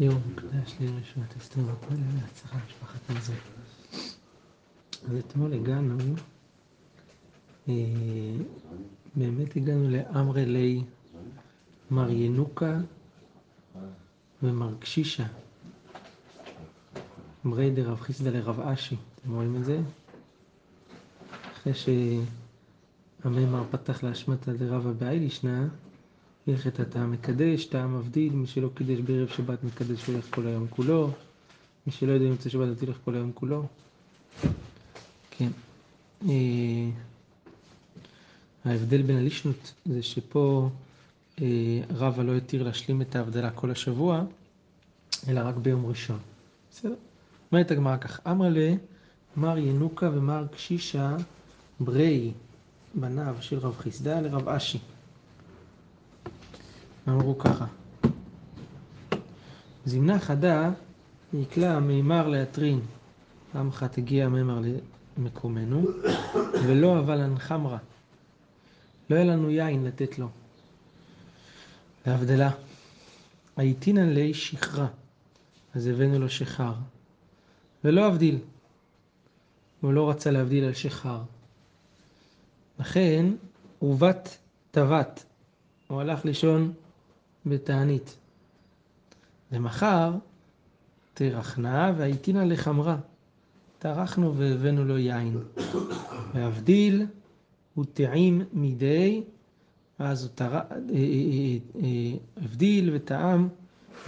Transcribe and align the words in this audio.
יום 0.00 0.20
מקדש 0.32 0.76
לי 0.80 0.86
רשות 0.86 1.36
אסתר 1.40 1.60
וכולי 1.66 2.00
להצלחה 2.22 2.58
משפחת 2.68 3.10
מזל. 3.10 3.32
אז 5.08 5.16
אתמול 5.18 5.52
הגענו, 5.52 5.96
אה, 7.68 7.74
באמת 9.14 9.56
הגענו 9.56 9.90
לאמרי 9.90 10.46
לי 10.46 10.84
מר 11.90 12.10
ינוקה 12.10 12.78
ומר 14.42 14.74
קשישה. 14.78 15.26
אמרי 17.46 17.70
דרב 17.70 18.00
חיסדא 18.00 18.30
לרב 18.30 18.60
אשי, 18.60 18.96
אתם 19.20 19.34
רואים 19.34 19.56
את 19.56 19.64
זה? 19.64 19.80
אחרי 21.52 21.72
שהמימר 21.74 23.64
פתח 23.70 24.02
להשמטה 24.02 24.52
דרבא 24.52 24.92
באיילישנא, 26.46 26.68
הלכת 26.68 26.80
אתה 26.80 27.06
מקדש, 27.06 27.64
טעם 27.64 27.98
מבדיל, 27.98 28.32
מי 28.32 28.46
שלא 28.46 28.70
קידש 28.74 28.98
בערב 28.98 29.28
שבת 29.28 29.64
מקדש 29.64 30.06
הולך 30.06 30.26
כל 30.30 30.46
היום 30.46 30.66
כולו, 30.70 31.10
מי 31.86 31.92
שלא 31.92 32.12
יודע 32.12 32.26
אם 32.26 32.30
יוצא 32.30 32.48
שבת 32.48 32.68
אז 32.68 32.82
ילך 32.82 32.96
כל 33.04 33.14
היום 33.14 33.32
כולו. 33.34 33.66
כן. 35.30 35.50
אה, 36.28 36.90
ההבדל 38.64 39.02
בין 39.02 39.16
הלישנות 39.16 39.74
זה 39.84 40.02
שפה 40.02 40.70
אה, 41.40 41.80
רבא 41.90 42.22
לא 42.22 42.36
התיר 42.36 42.62
להשלים 42.62 43.02
את 43.02 43.16
ההבדלה 43.16 43.50
כל 43.50 43.70
השבוע, 43.70 44.24
אלא 45.28 45.40
רק 45.40 45.54
ביום 45.54 45.86
ראשון. 45.86 46.18
בסדר? 46.70 46.94
אומרת 47.52 47.70
הגמרא 47.70 47.96
כך, 47.96 48.20
אמרלה 48.26 48.74
מר 49.36 49.58
ינוקה 49.58 50.10
ומר 50.14 50.46
קשישה 50.52 51.16
ברי 51.80 52.32
בניו 52.94 53.36
של 53.40 53.58
רב 53.58 53.76
חיסדא 53.78 54.20
לרב 54.20 54.48
אשי. 54.48 54.78
אמרו 57.10 57.38
ככה, 57.38 57.66
זמנה 59.84 60.18
חדה 60.18 60.70
נקלע 61.32 61.80
מימר 61.80 62.28
לאטרין, 62.28 62.80
פעם 63.52 63.68
אחת 63.68 63.98
הגיע 63.98 64.26
המימר 64.26 64.60
למקומנו, 65.18 65.82
ולא 66.64 66.98
אבל 66.98 67.20
הנחמרה. 67.20 67.78
לא 69.10 69.16
היה 69.16 69.24
לנו 69.24 69.50
יין 69.50 69.84
לתת 69.84 70.18
לו. 70.18 70.28
להבדלה. 72.06 72.50
הייתינן 73.56 74.08
לי 74.08 74.34
שכרה, 74.34 74.86
אז 75.74 75.86
הבאנו 75.86 76.18
לו 76.18 76.28
שכר. 76.28 76.72
ולא 77.84 78.06
הבדיל. 78.06 78.38
הוא 79.80 79.92
לא 79.92 80.10
רצה 80.10 80.30
להבדיל 80.30 80.64
על 80.64 80.74
שכר. 80.74 81.22
לכן, 82.78 83.26
עוות 83.78 84.38
טבת. 84.70 85.24
הוא 85.88 86.00
הלך 86.00 86.24
לישון 86.24 86.72
בתענית. 87.46 88.16
ומחר 89.52 90.12
תרחנה 91.14 91.92
והייתינה 91.96 92.44
לחמרה. 92.44 92.96
טרחנו 93.78 94.36
והבאנו 94.36 94.84
לו 94.84 94.98
יין. 94.98 95.38
להבדיל 96.34 97.06
הוא 97.74 97.84
טעים 97.94 98.42
מדי, 98.52 99.22
ואז 100.00 100.22
הוא 100.24 100.30
טר... 100.34 100.60
הבדיל 102.36 102.90
וטעם 102.94 103.48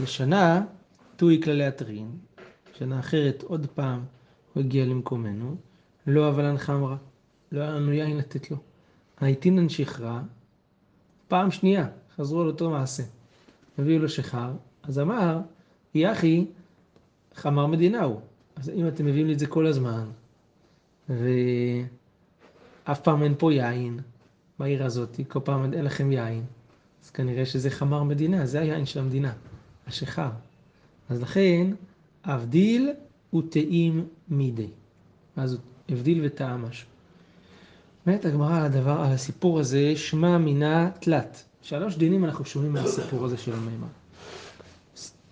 לשנה 0.01 0.65
טוי 1.17 1.43
כללי 1.43 1.65
הטרין. 1.65 2.11
שנה 2.79 3.01
אחרת 3.01 3.43
עוד 3.43 3.67
פעם 3.75 4.05
הוא 4.55 4.63
הגיע 4.63 4.87
למקומנו, 4.87 5.57
לא 6.07 6.29
אבל 6.29 6.59
חמרה, 6.59 6.97
לא 7.53 7.61
היה 7.61 7.71
לנו 7.71 7.93
יין 7.93 8.17
לתת 8.17 8.51
לו. 8.51 8.57
הייתינן 9.21 9.69
שכרה, 9.69 10.23
פעם 11.29 11.51
שנייה 11.51 11.89
חזרו 12.17 12.41
על 12.41 12.47
אותו 12.47 12.71
מעשה. 12.71 13.03
הביאו 13.79 13.99
לו 13.99 14.09
שכר, 14.09 14.53
אז 14.83 14.99
אמר, 14.99 15.41
יחי, 15.95 16.47
חמר 17.35 17.67
מדינה 17.67 18.03
הוא. 18.03 18.21
אז 18.57 18.71
אם 18.71 18.89
אתם 18.89 19.07
מביאים 19.07 19.27
לי 19.27 19.33
את 19.33 19.39
זה 19.39 19.47
כל 19.47 19.67
הזמן, 19.67 20.05
ואף 21.09 23.01
פעם 23.01 23.23
אין 23.23 23.35
פה 23.39 23.53
יין 23.53 24.01
בעיר 24.59 24.85
הזאת, 24.85 25.21
כל 25.29 25.41
פעם 25.45 25.73
אין 25.73 25.85
לכם 25.85 26.13
יין, 26.13 26.45
אז 27.05 27.11
כנראה 27.11 27.47
שזה 27.47 27.71
חמר 27.71 28.03
מדינה, 28.03 28.47
זה 28.47 28.61
היין 28.61 28.87
של 28.87 29.01
המדינה, 29.01 29.33
השכר. 29.87 30.31
אז 31.09 31.23
לכן, 31.23 31.67
הבדיל 32.25 32.91
הוא 33.31 33.43
טעים 33.51 34.07
מידי. 34.29 34.69
אז 35.37 35.59
הבדיל 35.89 36.21
וטעם 36.25 36.63
משהו. 36.63 36.89
אומרת 38.07 38.25
הגמרא 38.25 38.57
על 38.59 38.65
הדבר, 38.65 39.01
על 39.01 39.13
הסיפור 39.13 39.61
הזה, 39.61 39.93
שמע 39.97 40.39
מינה 40.39 40.91
תלת. 41.01 41.45
שלוש 41.63 41.97
דינים 41.97 42.25
אנחנו 42.25 42.45
שומעים 42.45 42.73
מהסיפור 42.73 43.25
הזה 43.25 43.37
של 43.39 43.53
המימר. 43.53 43.87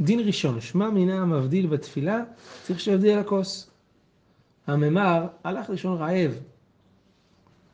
דין 0.00 0.20
ראשון, 0.20 0.60
שמע 0.60 0.91
מינה 0.91 1.22
המבדיל 1.22 1.66
בתפילה, 1.66 2.22
צריך 2.62 2.80
שיבדיל 2.80 3.12
על 3.12 3.18
הכוס. 3.18 3.70
הממר 4.66 5.26
הלך 5.44 5.70
לישון 5.70 5.98
רעב, 5.98 6.32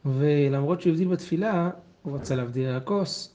ולמרות 0.04 0.80
שהוא 0.80 0.90
הבדיל 0.90 1.08
בתפילה, 1.08 1.70
הוא 2.02 2.16
רצה 2.16 2.34
להבדיל 2.34 2.66
על 2.68 2.76
הכוס, 2.76 3.34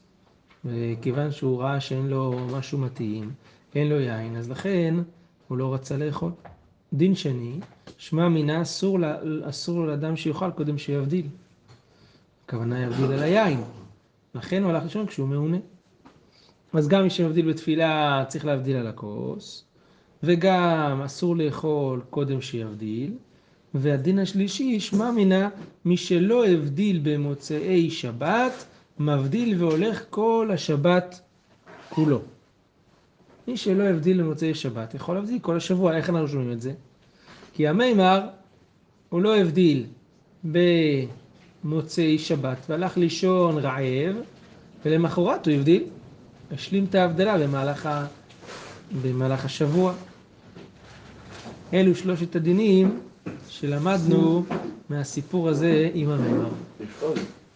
וכיוון 0.64 1.30
שהוא 1.32 1.62
ראה 1.62 1.80
שאין 1.80 2.08
לו 2.08 2.46
משהו 2.50 2.78
מתאים, 2.78 3.30
אין 3.74 3.88
לו 3.88 4.00
יין, 4.00 4.36
אז 4.36 4.50
לכן 4.50 4.94
הוא 5.48 5.58
לא 5.58 5.74
רצה 5.74 5.96
לאכול. 5.96 6.32
דין 6.92 7.14
שני, 7.14 7.60
שמע 7.98 8.28
מינה 8.28 8.62
אסור, 8.62 8.98
אסור 9.44 9.78
לו 9.78 9.86
לאדם 9.86 10.16
שיאכל 10.16 10.50
קודם 10.50 10.78
שיבדיל. 10.78 11.26
הכוונה 12.46 12.82
יבדיל 12.82 13.12
על 13.12 13.22
היין. 13.22 13.60
לכן 14.34 14.62
הוא 14.62 14.70
הלך 14.70 14.82
לישון 14.82 15.06
כשהוא 15.06 15.28
מעונה. 15.28 15.56
אז 16.72 16.88
גם 16.88 17.02
מי 17.02 17.10
שמבדיל 17.10 17.48
בתפילה 17.52 18.24
צריך 18.28 18.44
להבדיל 18.44 18.76
על 18.76 18.86
הכוס, 18.86 19.64
וגם 20.22 21.02
אסור 21.04 21.36
לאכול 21.36 22.02
קודם 22.10 22.40
שיבדיל, 22.40 23.14
והדין 23.74 24.18
השלישי, 24.18 24.80
שמע 24.80 25.10
מינה, 25.10 25.48
מי 25.84 25.96
שלא 25.96 26.46
הבדיל 26.46 27.00
במוצאי 27.02 27.90
שבת, 27.90 28.64
מבדיל 28.98 29.62
והולך 29.62 30.04
כל 30.10 30.50
השבת 30.52 31.20
כולו. 31.88 32.20
מי 33.48 33.56
שלא 33.56 33.82
הבדיל 33.82 34.22
במוצאי 34.22 34.54
שבת, 34.54 34.94
יכול 34.94 35.14
להבדיל 35.14 35.38
כל 35.38 35.56
השבוע, 35.56 35.96
איך 35.96 36.10
אנחנו 36.10 36.28
שומעים 36.28 36.52
את 36.52 36.60
זה? 36.60 36.72
כי 37.52 37.68
המימר, 37.68 38.28
הוא 39.08 39.22
לא 39.22 39.36
הבדיל 39.36 39.86
במוצאי 41.64 42.18
שבת, 42.18 42.56
והלך 42.68 42.96
לישון 42.98 43.58
רעב, 43.58 44.16
ולמחרת 44.84 45.46
הוא 45.46 45.54
הבדיל, 45.54 45.84
השלים 46.52 46.84
את 46.90 46.94
ההבדלה 46.94 47.38
במהלך, 47.38 47.86
ה... 47.86 48.06
במהלך 49.02 49.44
השבוע. 49.44 49.92
אלו 51.74 51.94
שלושת 51.94 52.36
הדינים 52.36 53.00
שלמדנו 53.48 54.44
מהסיפור 54.90 55.48
הזה 55.48 55.90
עם 55.94 56.10
המימר. 56.10 56.48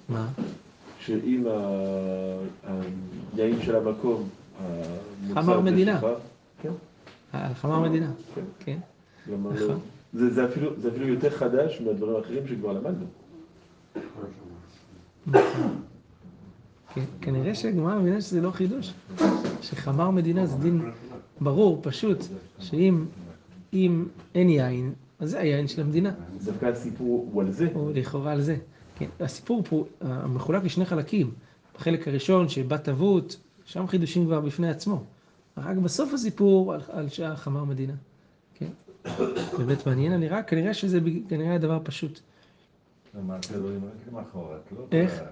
מה? 0.08 0.28
שאם 1.00 1.44
היין 3.36 3.62
של 3.62 3.76
המקום, 3.76 4.28
חמר 5.34 5.60
מדינה. 5.60 6.00
כן. 6.62 6.70
חמר 7.54 7.80
מדינה, 7.80 8.10
כן. 8.60 8.78
נכון. 9.42 9.78
זה 10.14 10.44
אפילו 10.88 11.08
יותר 11.08 11.30
חדש 11.30 11.80
מהדברים 11.80 12.16
האחרים 12.16 12.48
שכבר 12.48 12.72
למדנו. 12.72 13.06
כנראה 17.20 17.54
שהגמרא 17.54 17.98
מבינה 17.98 18.20
שזה 18.20 18.40
לא 18.40 18.50
חידוש, 18.50 18.92
שחמר 19.62 20.10
מדינה 20.10 20.46
זה 20.46 20.56
דין 20.56 20.90
ברור, 21.40 21.78
פשוט, 21.82 22.18
שאם 22.58 23.04
אין 24.34 24.48
יין, 24.48 24.92
אז 25.18 25.30
זה 25.30 25.40
היין 25.40 25.68
של 25.68 25.80
המדינה. 25.80 26.12
דווקא 26.44 26.66
הסיפור 26.66 27.28
הוא 27.32 27.42
על 27.42 27.52
זה? 27.52 27.68
הוא 27.74 27.92
לכאורה 27.94 28.32
על 28.32 28.40
זה. 28.40 28.56
כן, 28.98 29.06
הסיפור 29.20 29.62
פה 29.68 29.84
מחולק 30.28 30.64
לשני 30.64 30.84
חלקים. 30.84 31.30
בחלק 31.78 32.08
הראשון, 32.08 32.48
שבת 32.48 32.88
אבות, 32.88 33.36
שם 33.64 33.86
חידושים 33.86 34.26
כבר 34.26 34.40
בפני 34.40 34.68
עצמו. 34.68 35.04
רק 35.56 35.76
בסוף 35.76 36.14
הסיפור 36.14 36.74
על, 36.74 36.80
על 36.88 37.08
שעה 37.08 37.36
חמר 37.36 37.64
מדינה. 37.64 37.94
כן? 38.54 38.66
באמת 39.58 39.86
מעניין, 39.86 40.12
אני 40.12 40.28
רק, 40.28 40.50
כנראה 40.50 40.74
שזה 40.74 41.00
כנראה 41.28 41.54
הדבר 41.54 41.78
פשוט. 41.84 42.20
איך? 44.92 45.22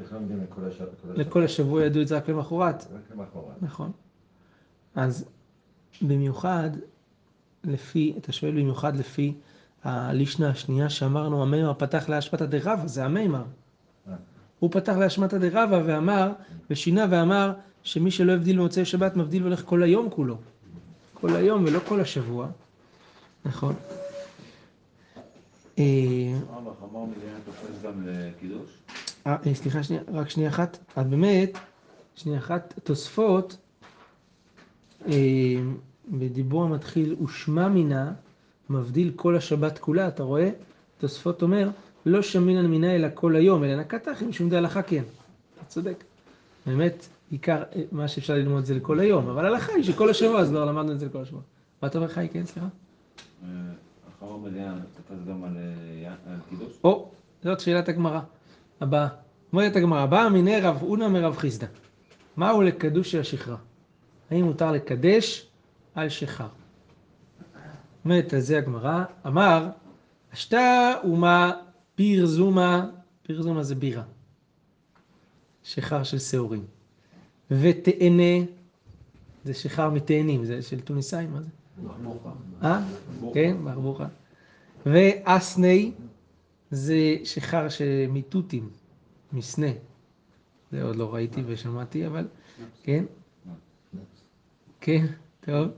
איך 0.00 0.12
לומדים 0.12 0.40
לכל 0.42 0.64
השבוע? 0.64 1.14
לכל 1.14 1.44
השבוע 1.44 1.84
ידעו 1.84 2.02
את 2.02 2.08
זה 2.08 2.16
רק 2.16 2.28
למחרת. 2.28 2.74
רק 2.74 3.10
למחרת. 3.10 3.62
נכון. 3.62 3.92
אז 4.94 5.24
במיוחד 6.02 6.70
לפי, 7.64 8.14
אתה 8.18 8.32
שואל 8.32 8.52
במיוחד 8.52 8.96
לפי 8.96 9.34
הלישנה 9.84 10.50
השנייה 10.50 10.90
שאמרנו, 10.90 11.42
המימר 11.42 11.72
פתח 11.78 12.08
להשמטה 12.08 12.46
דרבא, 12.46 12.86
זה 12.86 13.04
המימר. 13.04 13.44
הוא 14.58 14.70
פתח 14.70 14.92
להשמטה 14.92 15.38
דרבא 15.38 15.80
ואמר, 15.86 16.32
ושינה 16.70 17.06
ואמר, 17.10 17.52
שמי 17.82 18.10
שלא 18.10 18.32
הבדיל 18.32 18.58
במוצאי 18.58 18.84
שבת 18.84 19.16
מבדיל 19.16 19.42
והולך 19.42 19.62
כל 19.64 19.82
היום 19.82 20.10
כולו. 20.10 20.36
כל 21.14 21.36
היום 21.36 21.64
ולא 21.64 21.80
כל 21.88 22.00
השבוע. 22.00 22.48
נכון. 23.44 23.74
גם 27.82 28.06
לקידוש? 28.06 28.78
סליחה, 29.54 29.82
שנייה, 29.82 30.02
רק 30.12 30.30
שנייה 30.30 30.50
אחת. 30.50 30.78
אז 30.96 31.06
באמת, 31.06 31.58
שנייה 32.14 32.38
אחת, 32.38 32.74
תוספות, 32.84 33.56
אה, 35.06 35.14
בדיבור 36.08 36.64
המתחיל 36.64 37.16
ושמע 37.24 37.68
מינה, 37.68 38.12
מבדיל 38.70 39.12
כל 39.16 39.36
השבת 39.36 39.78
כולה, 39.78 40.08
אתה 40.08 40.22
רואה? 40.22 40.50
תוספות 40.98 41.42
אומר, 41.42 41.70
לא 42.06 42.22
שמינן 42.22 42.66
מינה 42.66 42.94
אלא 42.94 43.08
כל 43.14 43.36
היום, 43.36 43.64
אלא 43.64 43.80
נקתך 43.80 44.22
עם 44.22 44.32
שום 44.32 44.48
דהלכה 44.48 44.82
כן. 44.82 45.02
אתה 45.54 45.64
צודק. 45.64 46.04
באמת, 46.66 47.06
עיקר 47.30 47.62
אה, 47.76 47.82
מה 47.92 48.08
שאפשר 48.08 48.34
ללמוד 48.34 48.64
זה 48.64 48.74
לכל 48.74 49.00
היום, 49.00 49.28
אבל 49.28 49.46
הלכה 49.46 49.72
היא 49.72 49.84
שכל 49.84 50.10
השבוע, 50.10 50.40
אז 50.40 50.48
כבר 50.48 50.64
למדנו 50.64 50.92
את 50.92 51.00
זה 51.00 51.06
לכל 51.06 51.22
השבוע. 51.22 51.40
מה 51.82 51.88
אתה 51.88 51.98
אומר 51.98 52.08
חי? 52.08 52.28
כן, 52.32 52.46
סליחה? 52.46 52.66
אה? 56.06 56.34
או, 56.84 57.10
זאת 57.42 57.60
שאלת 57.60 57.88
הגמרא. 57.88 58.20
הבאה. 58.80 59.08
אומרת 59.52 59.76
הגמרא, 59.76 60.06
באה 60.06 60.28
מיני 60.28 60.60
רב 60.60 60.82
אונא 60.82 61.08
מרב 61.08 61.36
חיסדא. 61.36 61.66
מהו 62.36 62.62
לקדוש 62.62 63.12
של 63.12 63.20
השכרה? 63.20 63.56
האם 64.30 64.44
מותר 64.44 64.72
לקדש 64.72 65.46
על 65.94 66.08
שכר? 66.08 66.48
אומרת 68.04 68.32
על 68.32 68.40
זה 68.40 68.58
הגמרא, 68.58 69.04
אמר, 69.26 69.68
אשתה 70.34 70.94
אומה 71.04 71.52
פירזומה, 71.94 72.90
פירזומה 73.22 73.62
זה 73.62 73.74
בירה. 73.74 74.02
שכר 75.62 76.02
של 76.02 76.18
שעורים. 76.18 76.64
ותאנה, 77.50 78.44
זה 79.44 79.54
שכר 79.54 79.90
מתאנים, 79.90 80.44
זה 80.44 80.62
של 80.62 80.80
טוניסאים, 80.80 81.32
מה 81.32 81.42
זה? 81.42 81.48
אה? 82.62 82.80
כן, 83.34 83.56
ברבוכה. 83.64 84.06
ואסני 84.86 85.92
זה 86.70 87.16
שכר 87.24 87.66
מתותים, 88.08 88.68
מסנה. 89.32 89.66
זה 90.72 90.82
עוד 90.82 90.96
לא 90.96 91.14
ראיתי 91.14 91.42
ושמעתי, 91.46 92.06
אבל 92.06 92.26
כן. 92.82 93.04
כן, 94.80 95.06
טוב. 95.40 95.68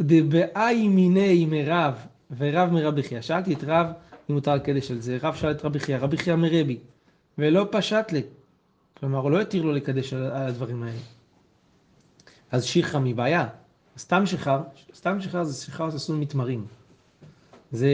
דבאי 0.00 0.88
מיני 0.88 1.46
מרב 1.46 2.06
ורב 2.36 2.70
מרבי 2.70 3.02
חייא. 3.02 3.20
שאלתי 3.20 3.54
את 3.54 3.64
רב 3.64 3.86
אם 4.30 4.34
מותר 4.34 4.54
לקדש 4.54 4.90
על 4.90 5.00
זה. 5.00 5.18
רב 5.22 5.34
שאל 5.34 5.50
את 5.50 5.64
רבי 5.64 5.78
חייא, 5.78 5.98
רבי 5.98 6.16
חייא 6.16 6.36
מרבי. 6.36 6.78
ולא 7.38 7.68
פשט 7.70 8.12
לי. 8.12 8.22
כלומר, 9.00 9.18
הוא 9.18 9.30
לא 9.30 9.40
התיר 9.40 9.62
לו 9.62 9.72
לקדש 9.72 10.12
על 10.12 10.32
הדברים 10.32 10.82
האלה. 10.82 10.98
אז 12.50 12.64
שיחרא 12.64 13.00
מבעיה. 13.00 13.48
סתם 13.98 14.26
שיכר, 14.26 14.60
סתם 14.94 15.20
שיכר 15.20 15.44
זה 15.44 15.64
שיכר 15.64 15.90
שעשו 15.90 16.16
מתמרים. 16.16 16.66
זה 17.72 17.90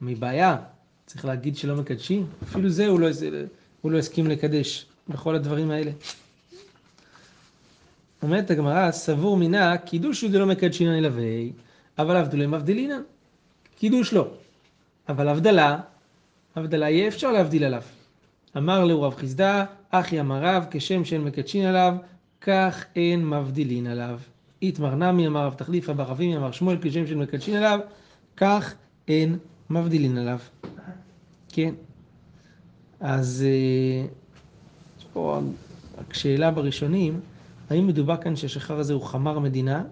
מבעיה. 0.00 0.56
צריך 1.06 1.24
להגיד 1.24 1.56
שלא 1.56 1.76
מקדשים. 1.76 2.26
אפילו 2.42 2.70
זה 2.70 2.86
הוא 2.86 3.00
לא, 3.00 3.08
הוא 3.80 3.92
לא 3.92 3.98
הסכים 3.98 4.26
לקדש 4.26 4.86
בכל 5.08 5.34
הדברים 5.34 5.70
האלה. 5.70 5.90
אומרת 8.22 8.50
הגמרא, 8.50 8.90
סבור 8.90 9.36
מינה, 9.36 9.78
קידוש 9.78 10.22
הוא 10.22 10.30
דלא 10.30 10.46
מקדשין 10.46 10.88
אלוהי, 10.88 11.52
אבל 11.98 12.16
הבדולי 12.16 12.46
מבדילינן. 12.46 13.02
קידוש 13.76 14.12
לא. 14.12 14.28
אבל 15.08 15.28
הבדלה, 15.28 15.80
הבדלה 16.56 16.90
יהיה 16.90 17.08
אפשר 17.08 17.32
להבדיל 17.32 17.64
עליו. 17.64 17.82
אמר 18.56 18.84
לו 18.84 19.02
רב 19.02 19.14
חיסדא, 19.14 19.64
אחי 19.90 20.20
אמר 20.20 20.44
רב, 20.44 20.66
כשם 20.70 21.04
שאין 21.04 21.24
מקדשין 21.24 21.66
עליו, 21.66 21.96
כך 22.40 22.84
אין 22.96 23.28
מבדילין 23.28 23.86
עליו. 23.86 24.18
איתמר 24.66 24.94
נמי 24.94 25.26
אמר 25.26 25.46
רב 25.46 25.54
תחליפה 25.54 25.92
ברבים 25.92 26.36
אמר 26.36 26.52
שמואל, 26.52 26.76
כשם 26.82 27.06
שאין 27.06 27.18
מקדשין 27.18 27.56
עליו, 27.56 27.80
כך 28.36 28.74
אין 29.08 29.38
מבדילין 29.70 30.18
עליו. 30.18 30.38
כן. 31.48 31.74
אז 33.00 33.44
אה, 33.46 34.06
יש 34.98 35.06
פה 35.12 35.40
רק 35.98 36.14
שאלה 36.14 36.50
בראשונים, 36.50 37.20
האם 37.70 37.86
מדובר 37.86 38.16
כאן 38.16 38.36
שהשחר 38.36 38.78
הזה 38.78 38.92
הוא 38.92 39.02
חמר 39.02 39.38
מדינה, 39.38 39.84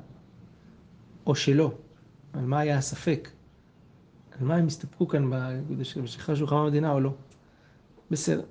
או 1.27 1.35
שלא? 1.35 1.73
על 2.33 2.45
מה 2.45 2.61
היה 2.61 2.79
הספק? 2.79 3.29
על 4.41 4.47
מה 4.47 4.55
הם 4.55 4.67
הסתפקו 4.67 5.09
כאן 5.09 5.31
בשחר 6.03 6.35
שהוא 6.35 6.49
חמר 6.49 6.67
מדינה 6.67 6.93
או 6.93 7.01
לא? 7.01 7.11
בסדר. 8.11 8.43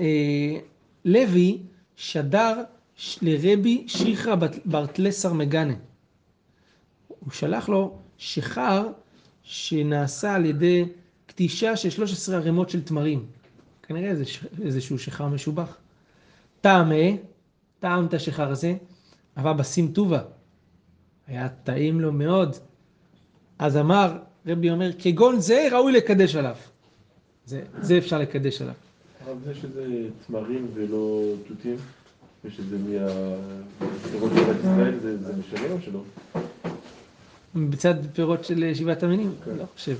אה, 0.00 0.58
לוי 1.04 1.58
שדר 1.96 2.62
לרבי 3.22 3.84
שיחרא 3.86 4.36
ברטלסר 4.64 5.32
מגנה. 5.32 5.74
הוא 7.08 7.30
שלח 7.30 7.68
לו 7.68 7.98
שחר 8.18 8.88
שנעשה 9.42 10.34
על 10.34 10.44
ידי 10.44 10.84
קטישה 11.26 11.76
של 11.76 11.90
13 11.90 12.36
ערימות 12.36 12.70
של 12.70 12.82
תמרים. 12.82 13.26
כנראה 13.82 14.12
איזשהו 14.62 14.98
שחר 14.98 15.28
משובח. 15.28 15.76
טעמה, 16.60 16.94
טעם 17.78 18.06
את 18.06 18.14
השחר 18.14 18.50
הזה, 18.50 18.74
אבל 19.36 19.52
בשים 19.52 19.92
טובה. 19.92 20.22
היה 21.26 21.48
טעים 21.48 22.00
לו 22.00 22.12
מאוד. 22.12 22.56
אז 23.58 23.76
אמר, 23.76 24.18
רבי 24.46 24.70
אומר, 24.70 24.90
כגון 24.98 25.40
זה 25.40 25.68
ראוי 25.72 25.92
לקדש 25.92 26.36
עליו. 26.36 26.56
זה, 27.46 27.62
זה 27.80 27.98
אפשר 27.98 28.18
לקדש 28.18 28.62
עליו. 28.62 28.74
אבל 29.24 29.34
זה 29.44 29.54
שזה 29.54 30.08
תמרים 30.26 30.66
ולא 30.74 31.34
תותים, 31.48 31.76
ושזה 32.44 32.76
מהפירות 32.78 34.30
של 34.36 34.44
בית 34.44 34.58
ישראל, 34.60 34.98
זה, 35.02 35.18
זה 35.18 35.32
משנה 35.36 35.72
או 35.72 35.76
שלא? 35.84 36.02
בצד 37.54 37.94
פירות 38.12 38.44
של 38.44 38.74
שבעת 38.74 39.02
המינים? 39.02 39.34
כן. 39.44 39.50
לא 39.56 39.64
חושב. 39.74 39.96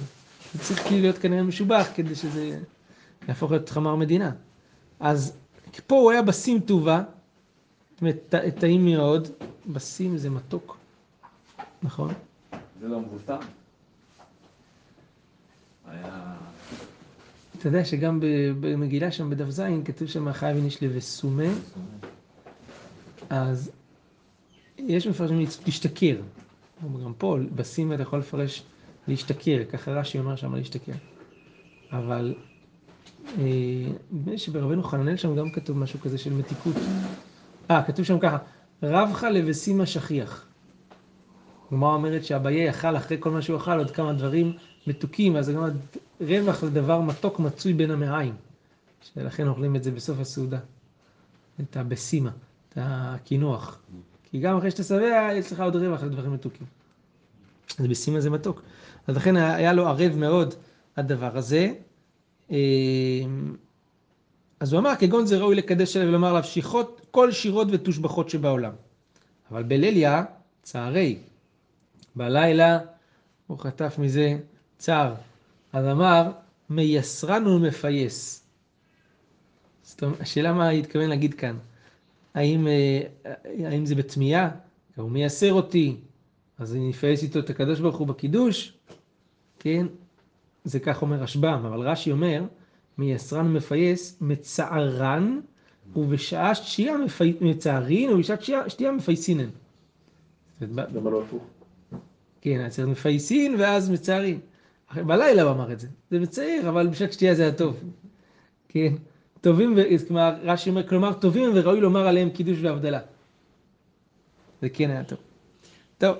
זה 0.54 0.58
צריך 0.64 0.86
כאילו 0.86 1.00
להיות 1.02 1.18
כנראה 1.18 1.42
משובח 1.42 1.88
כדי 1.94 2.14
שזה 2.14 2.58
יהפוך 3.28 3.50
להיות 3.50 3.68
חמר 3.68 3.96
מדינה. 3.96 4.30
אז 5.00 5.32
פה 5.86 5.96
הוא 5.96 6.10
היה 6.10 6.22
בשים 6.22 6.60
טובה, 6.60 7.02
זאת 7.92 8.00
אומרת, 8.00 8.34
טעים 8.58 8.84
מאוד, 8.86 9.28
בשים 9.66 10.16
זה 10.18 10.30
מתוק, 10.30 10.76
נכון? 11.82 12.12
זה 12.80 12.88
לא 12.88 13.00
מבוסם? 13.00 13.38
היה... 15.88 16.34
אתה 17.58 17.68
יודע 17.68 17.84
שגם 17.84 18.20
ב- 18.20 18.26
במגילה 18.60 19.12
שם 19.12 19.30
בדף 19.30 19.50
ז' 19.50 19.62
כתוב 19.84 20.08
שם 20.08 20.32
חייב 20.32 20.56
איניש 20.56 20.82
לבסומה, 20.82 21.44
אז 23.30 23.70
יש 24.78 25.06
מפרשים 25.06 25.38
להשתכר. 25.66 26.16
גם 27.04 27.12
פה 27.18 27.36
בשים 27.54 27.92
אתה 27.92 28.02
יכול 28.02 28.18
לפרש 28.18 28.62
להשתכר, 29.08 29.64
ככה 29.72 29.90
רש"י 29.92 30.18
אומר 30.18 30.36
שם 30.36 30.54
להשתכר. 30.54 30.92
אבל 31.92 32.34
אה, 33.38 33.44
נדמה 34.12 34.32
לי 34.32 34.38
שברבנו 34.38 34.82
חננאל 34.82 35.16
שם 35.16 35.36
גם 35.36 35.50
כתוב 35.50 35.78
משהו 35.78 36.00
כזה 36.00 36.18
של 36.18 36.32
מתיקות. 36.32 36.74
אה, 37.70 37.82
כתוב 37.82 38.04
שם 38.04 38.18
ככה, 38.18 38.38
רבך 38.82 39.24
לבשימה 39.24 39.86
שכיח. 39.86 40.46
הגמרא 41.68 41.94
אומרת 41.94 42.24
שאביי 42.24 42.70
אכל 42.70 42.96
אחרי 42.96 43.16
כל 43.20 43.30
מה 43.30 43.42
שהוא 43.42 43.56
אכל 43.56 43.78
עוד 43.78 43.90
כמה 43.90 44.12
דברים 44.12 44.52
מתוקים, 44.86 45.36
אז 45.36 45.50
גם 45.50 45.64
רווח 46.20 46.62
לדבר 46.64 47.00
מתוק 47.00 47.38
מצוי 47.38 47.72
בין 47.72 47.90
המעיים. 47.90 48.34
שלכן 49.02 49.48
אוכלים 49.48 49.76
את 49.76 49.82
זה 49.82 49.90
בסוף 49.90 50.20
הסעודה. 50.20 50.58
את 51.60 51.76
הבשימה, 51.76 52.30
את 52.72 52.78
הקינוח. 52.80 53.78
כי 54.24 54.40
גם 54.40 54.56
אחרי 54.56 54.70
שאתה 54.70 54.82
שבע, 54.82 55.28
יש 55.34 55.52
לך 55.52 55.60
עוד 55.60 55.76
רווח 55.76 56.02
לדברים 56.02 56.32
מתוקים. 56.32 56.66
אז 57.78 57.86
בשימה 57.86 58.20
זה 58.20 58.30
מתוק. 58.30 58.62
אז 59.06 59.16
לכן 59.16 59.36
היה 59.36 59.72
לו 59.72 59.88
ערב 59.88 60.16
מאוד 60.16 60.54
הדבר 60.96 61.36
הזה. 61.36 61.72
אה, 62.50 62.56
אז 64.60 64.72
הוא 64.72 64.80
אמר, 64.80 64.96
כגון 64.98 65.26
זה 65.26 65.38
ראוי 65.38 65.54
לקדש 65.54 65.96
עליו 65.96 66.08
ולומר 66.08 66.28
עליו 66.28 66.44
שיחות, 66.44 67.06
כל 67.10 67.32
שירות 67.32 67.68
ותושבחות 67.70 68.30
שבעולם. 68.30 68.72
אבל 69.50 69.62
בליליה, 69.62 70.24
צערי. 70.62 71.18
בלילה 72.16 72.78
הוא 73.46 73.58
חטף 73.58 73.94
מזה 73.98 74.38
צער. 74.78 75.14
אז 75.72 75.84
אמר, 75.86 76.30
מייסרן 76.70 77.46
ומפייס. 77.46 78.44
זאת 79.82 80.02
אומרת, 80.02 80.20
השאלה 80.20 80.52
מה 80.52 80.68
התכוון 80.68 81.08
להגיד 81.08 81.34
כאן. 81.34 81.56
האם, 82.34 82.66
אה, 82.66 83.00
האם 83.66 83.86
זה 83.86 83.94
בתמיהה? 83.94 84.50
הוא 84.96 85.10
מייסר 85.10 85.52
אותי, 85.52 85.96
אז 86.58 86.74
אני 86.74 86.90
אפייס 86.90 87.22
איתו 87.22 87.38
את 87.38 87.50
הקדוש 87.50 87.80
ברוך 87.80 87.96
הוא 87.96 88.06
בקידוש, 88.06 88.78
כן? 89.58 89.86
זה 90.64 90.80
כך 90.80 91.02
אומר 91.02 91.16
רשב"ם, 91.16 91.62
אבל 91.66 91.88
רש"י 91.88 92.12
אומר, 92.12 92.44
מייסרן 92.98 93.46
ומפייס, 93.46 94.18
מצערן, 94.20 95.40
ובשעה 95.96 96.54
שתייה 96.54 96.98
מפי... 96.98 97.34
מצערין, 97.40 98.12
ובשעה 98.12 98.36
שתייה, 98.68 98.92
מפייסינן. 98.92 99.48
למה 100.60 101.10
לא 101.10 101.22
הפוך? 101.22 101.42
כן, 102.40 102.58
היה 102.60 102.70
צריך 102.70 102.88
מפייסין 102.88 103.54
ואז 103.58 103.90
מצערין. 103.90 104.40
בלילה 104.94 105.42
הוא 105.42 105.50
אמר 105.50 105.72
את 105.72 105.80
זה. 105.80 105.88
זה 106.10 106.20
מצער, 106.20 106.60
אבל 106.68 106.86
בשעת 106.86 107.12
שתייה 107.12 107.34
זה 107.34 107.42
היה 107.42 107.52
טוב. 107.52 107.84
כן. 108.68 108.94
טובים. 109.40 109.76
כלומר, 110.08 110.34
רש"י 110.42 110.70
אומר, 110.70 110.88
כלומר, 110.88 111.12
טובים 111.12 111.50
וראוי 111.54 111.80
לומר 111.80 112.06
עליהם 112.06 112.30
קידוש 112.30 112.58
והבדלה. 112.62 113.00
זה 114.62 114.68
כן 114.68 114.90
היה 114.90 115.04
טוב. 115.04 115.18
טוב. 115.98 116.16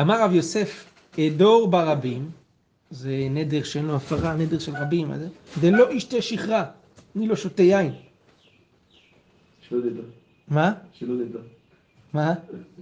אמר 0.00 0.22
רב 0.24 0.32
יוסף, 0.32 0.92
דור 1.36 1.68
ברבים, 1.70 2.30
זה 2.90 3.26
נדר 3.30 3.62
שאין 3.62 3.84
לו 3.86 3.96
הפרה, 3.96 4.34
נדר 4.36 4.58
של 4.58 4.76
רבים, 4.76 5.08
מה 5.08 5.18
זה? 5.18 5.28
דלא 5.60 5.92
ישתה 5.92 6.22
שכרה, 6.22 6.64
אני 7.16 7.28
לא 7.28 7.36
שותה 7.36 7.62
יין. 7.62 7.92
שלא 9.68 9.78
נדע. 9.84 10.02
מה? 10.48 10.72
שלא 10.92 11.14
נדע. 11.14 11.38
מה? 12.12 12.34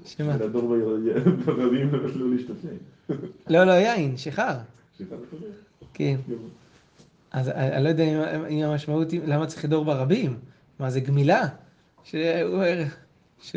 שמה? 0.07 0.37
לדור 0.37 0.63
ב- 0.63 1.45
ברבים 1.47 1.93
לא 1.93 2.27
יין. 2.69 2.79
לא, 3.51 3.65
לא, 3.65 3.73
יין, 3.73 4.17
שיכר. 4.17 4.51
אתה 4.97 5.05
יודע. 5.33 5.47
כן. 5.95 6.17
אז 7.35 7.49
אני 7.49 7.73
אני 7.77 7.85
לא 7.85 7.89
יודע 7.89 8.05
אם- 8.05 8.63
המשמעות 8.65 9.11
היא, 9.11 9.21
למה 9.27 9.47
צריך 9.47 9.65
לדור 9.65 9.85
ברבים? 9.85 10.39
מה, 10.79 10.91
זה 10.91 11.01
גמילה? 11.01 11.43
שהוא... 12.05 12.63
ש... 13.43 13.57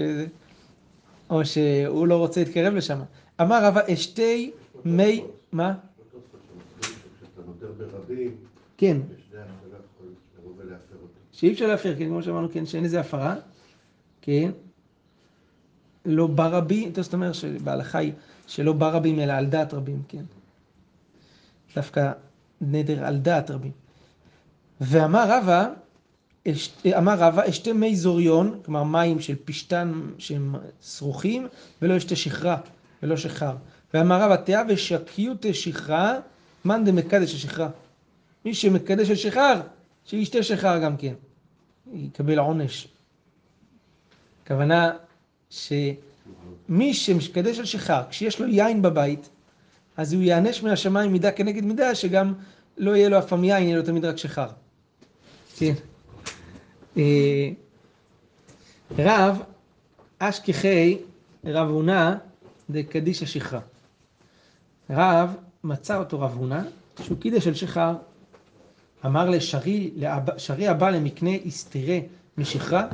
או 1.30 1.46
שהוא 1.46 2.08
לא 2.08 2.18
רוצה 2.18 2.44
להתקרב 2.44 2.74
לשם. 2.74 3.00
אמר 3.42 3.66
רבא, 3.66 3.82
אשתי 3.94 4.52
מי... 4.86 5.24
מה? 5.52 5.74
כן. 8.78 8.98
שאי 11.32 11.52
אפשר 11.52 11.68
להפר, 11.68 11.96
כן, 11.98 12.06
כמו 12.08 12.24
שאמרנו, 12.24 12.48
כן, 12.52 12.66
שאין 12.66 12.84
איזה 12.84 13.00
הפרה, 13.00 13.36
כן. 14.22 14.52
לא 16.06 16.28
ברבים, 16.28 16.92
זאת 17.02 17.14
אומרת 17.14 17.36
שבהלכה 17.36 17.98
היא 17.98 18.14
שלא 18.48 18.74
ברבים 18.74 19.20
אלא 19.20 19.34
על 19.34 19.46
דעת 19.46 19.74
רבים, 19.74 20.02
כן. 20.08 20.24
דווקא 21.76 22.12
נדר 22.62 23.06
על 23.06 23.18
דעת 23.18 23.52
רבים. 23.52 23.72
ואמר 24.82 25.26
רבא, 25.30 25.68
אמר 26.98 27.16
רבא, 27.20 27.50
אשתה 27.50 27.74
מי 27.74 27.96
זוריון, 27.96 28.60
כלומר 28.66 28.84
מים 28.84 29.20
של 29.20 29.36
פשתן 29.46 30.02
שהם 30.18 30.56
שרוכים, 30.82 31.48
ולא 31.82 31.98
אשתה 31.98 32.16
שכרה, 32.16 32.58
ולא 33.04 33.18
שכר. 33.18 33.56
ואמר 33.94 34.22
רבא, 34.22 34.36
תאה 34.36 34.62
ושקיותא 34.70 35.54
שכרה, 35.54 36.20
מאן 36.66 36.86
דמקדש 36.86 37.36
השכרה. 37.36 37.70
מי 38.46 38.54
שמקדש 38.54 39.10
השכר, 39.10 39.62
שישתה 40.06 40.44
שכר 40.44 40.80
גם 40.80 40.98
כן. 40.98 41.14
יקבל 41.94 42.40
עונש. 42.40 42.88
הכוונה 44.44 44.92
שמי 45.50 46.94
שמקדש 46.94 47.60
על 47.60 47.66
שכר, 47.66 48.02
כשיש 48.10 48.40
לו 48.40 48.48
יין 48.48 48.82
בבית, 48.82 49.30
אז 49.98 50.14
הוא 50.14 50.22
ייענש 50.24 50.64
מהשמיים 50.64 51.12
מידה 51.12 51.32
כנגד 51.32 51.66
מידה, 51.66 51.96
שגם 51.96 52.34
לא 52.78 52.96
יהיה 52.96 53.10
לו 53.10 53.18
יין, 53.44 53.64
יהיה 53.64 53.78
לו 53.78 53.84
תמיד 53.84 54.06
רק 54.06 54.18
שכר. 54.18 54.48
כן. 55.58 55.74
אה, 56.98 57.50
רב 59.00 59.42
אשכחי 60.20 60.98
רב 61.46 61.70
הונא 61.70 62.16
דקדיש 62.70 63.24
השכרה. 63.24 63.60
רב 64.90 65.36
מצא 65.64 65.98
אותו 65.98 66.22
רב 66.22 66.34
הונא 66.38 66.62
שהוא 67.02 67.18
קידש 67.18 67.48
על 67.48 67.54
שכר. 67.54 67.96
אמר 69.06 69.30
לשרי, 69.30 69.92
שרי 70.38 70.68
הבא 70.68 70.90
למקנה 70.90 71.32
הסתירה 71.46 72.00
משכרה, 72.38 72.88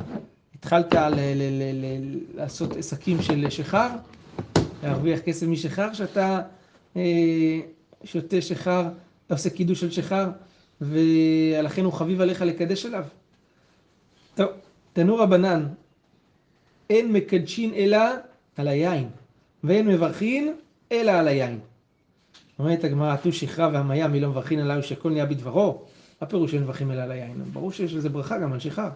התחלת 0.54 0.94
ל- 0.94 0.98
ל- 1.14 1.84
ל- 1.84 2.18
לעשות 2.34 2.76
עסקים 2.76 3.22
של 3.22 3.50
שכר, 3.50 3.88
להרוויח 4.82 5.20
כסף 5.20 5.46
משכר, 5.46 5.92
שאתה 5.92 6.40
שותה 8.04 8.40
שכר, 8.40 8.88
עושה 9.30 9.50
קידוש 9.50 9.80
של 9.80 9.90
שכר, 9.90 10.30
ולכן 10.80 11.84
הוא 11.84 11.92
חביב 11.92 12.20
עליך 12.20 12.42
לקדש 12.42 12.86
עליו. 12.86 13.04
טוב, 14.34 14.48
תנו 14.92 15.16
רבנן, 15.16 15.66
אין 16.90 17.12
מקדשין 17.12 17.74
אלא 17.74 17.98
על 18.56 18.68
היין, 18.68 19.08
ואין 19.64 19.86
מברכין 19.86 20.54
אלא 20.92 21.10
על 21.10 21.28
היין. 21.28 21.58
אומרת 22.58 22.84
הגמרא, 22.84 23.16
תו 23.16 23.32
שכרה 23.32 23.70
והמיה 23.72 24.08
מי 24.08 24.20
לא 24.20 24.28
מברכין 24.28 24.60
עליו 24.60 24.82
שהכל 24.82 25.10
נהיה 25.10 25.26
בדברו, 25.26 25.82
מה 26.22 26.28
פירוש 26.28 26.50
שאין 26.50 26.62
מברכים 26.62 26.90
אלא 26.90 27.00
על 27.00 27.10
היין? 27.10 27.44
ברור 27.52 27.72
שיש 27.72 27.94
לזה 27.94 28.08
ברכה 28.08 28.38
גם 28.38 28.52
על 28.52 28.60
שכר. 28.60 28.88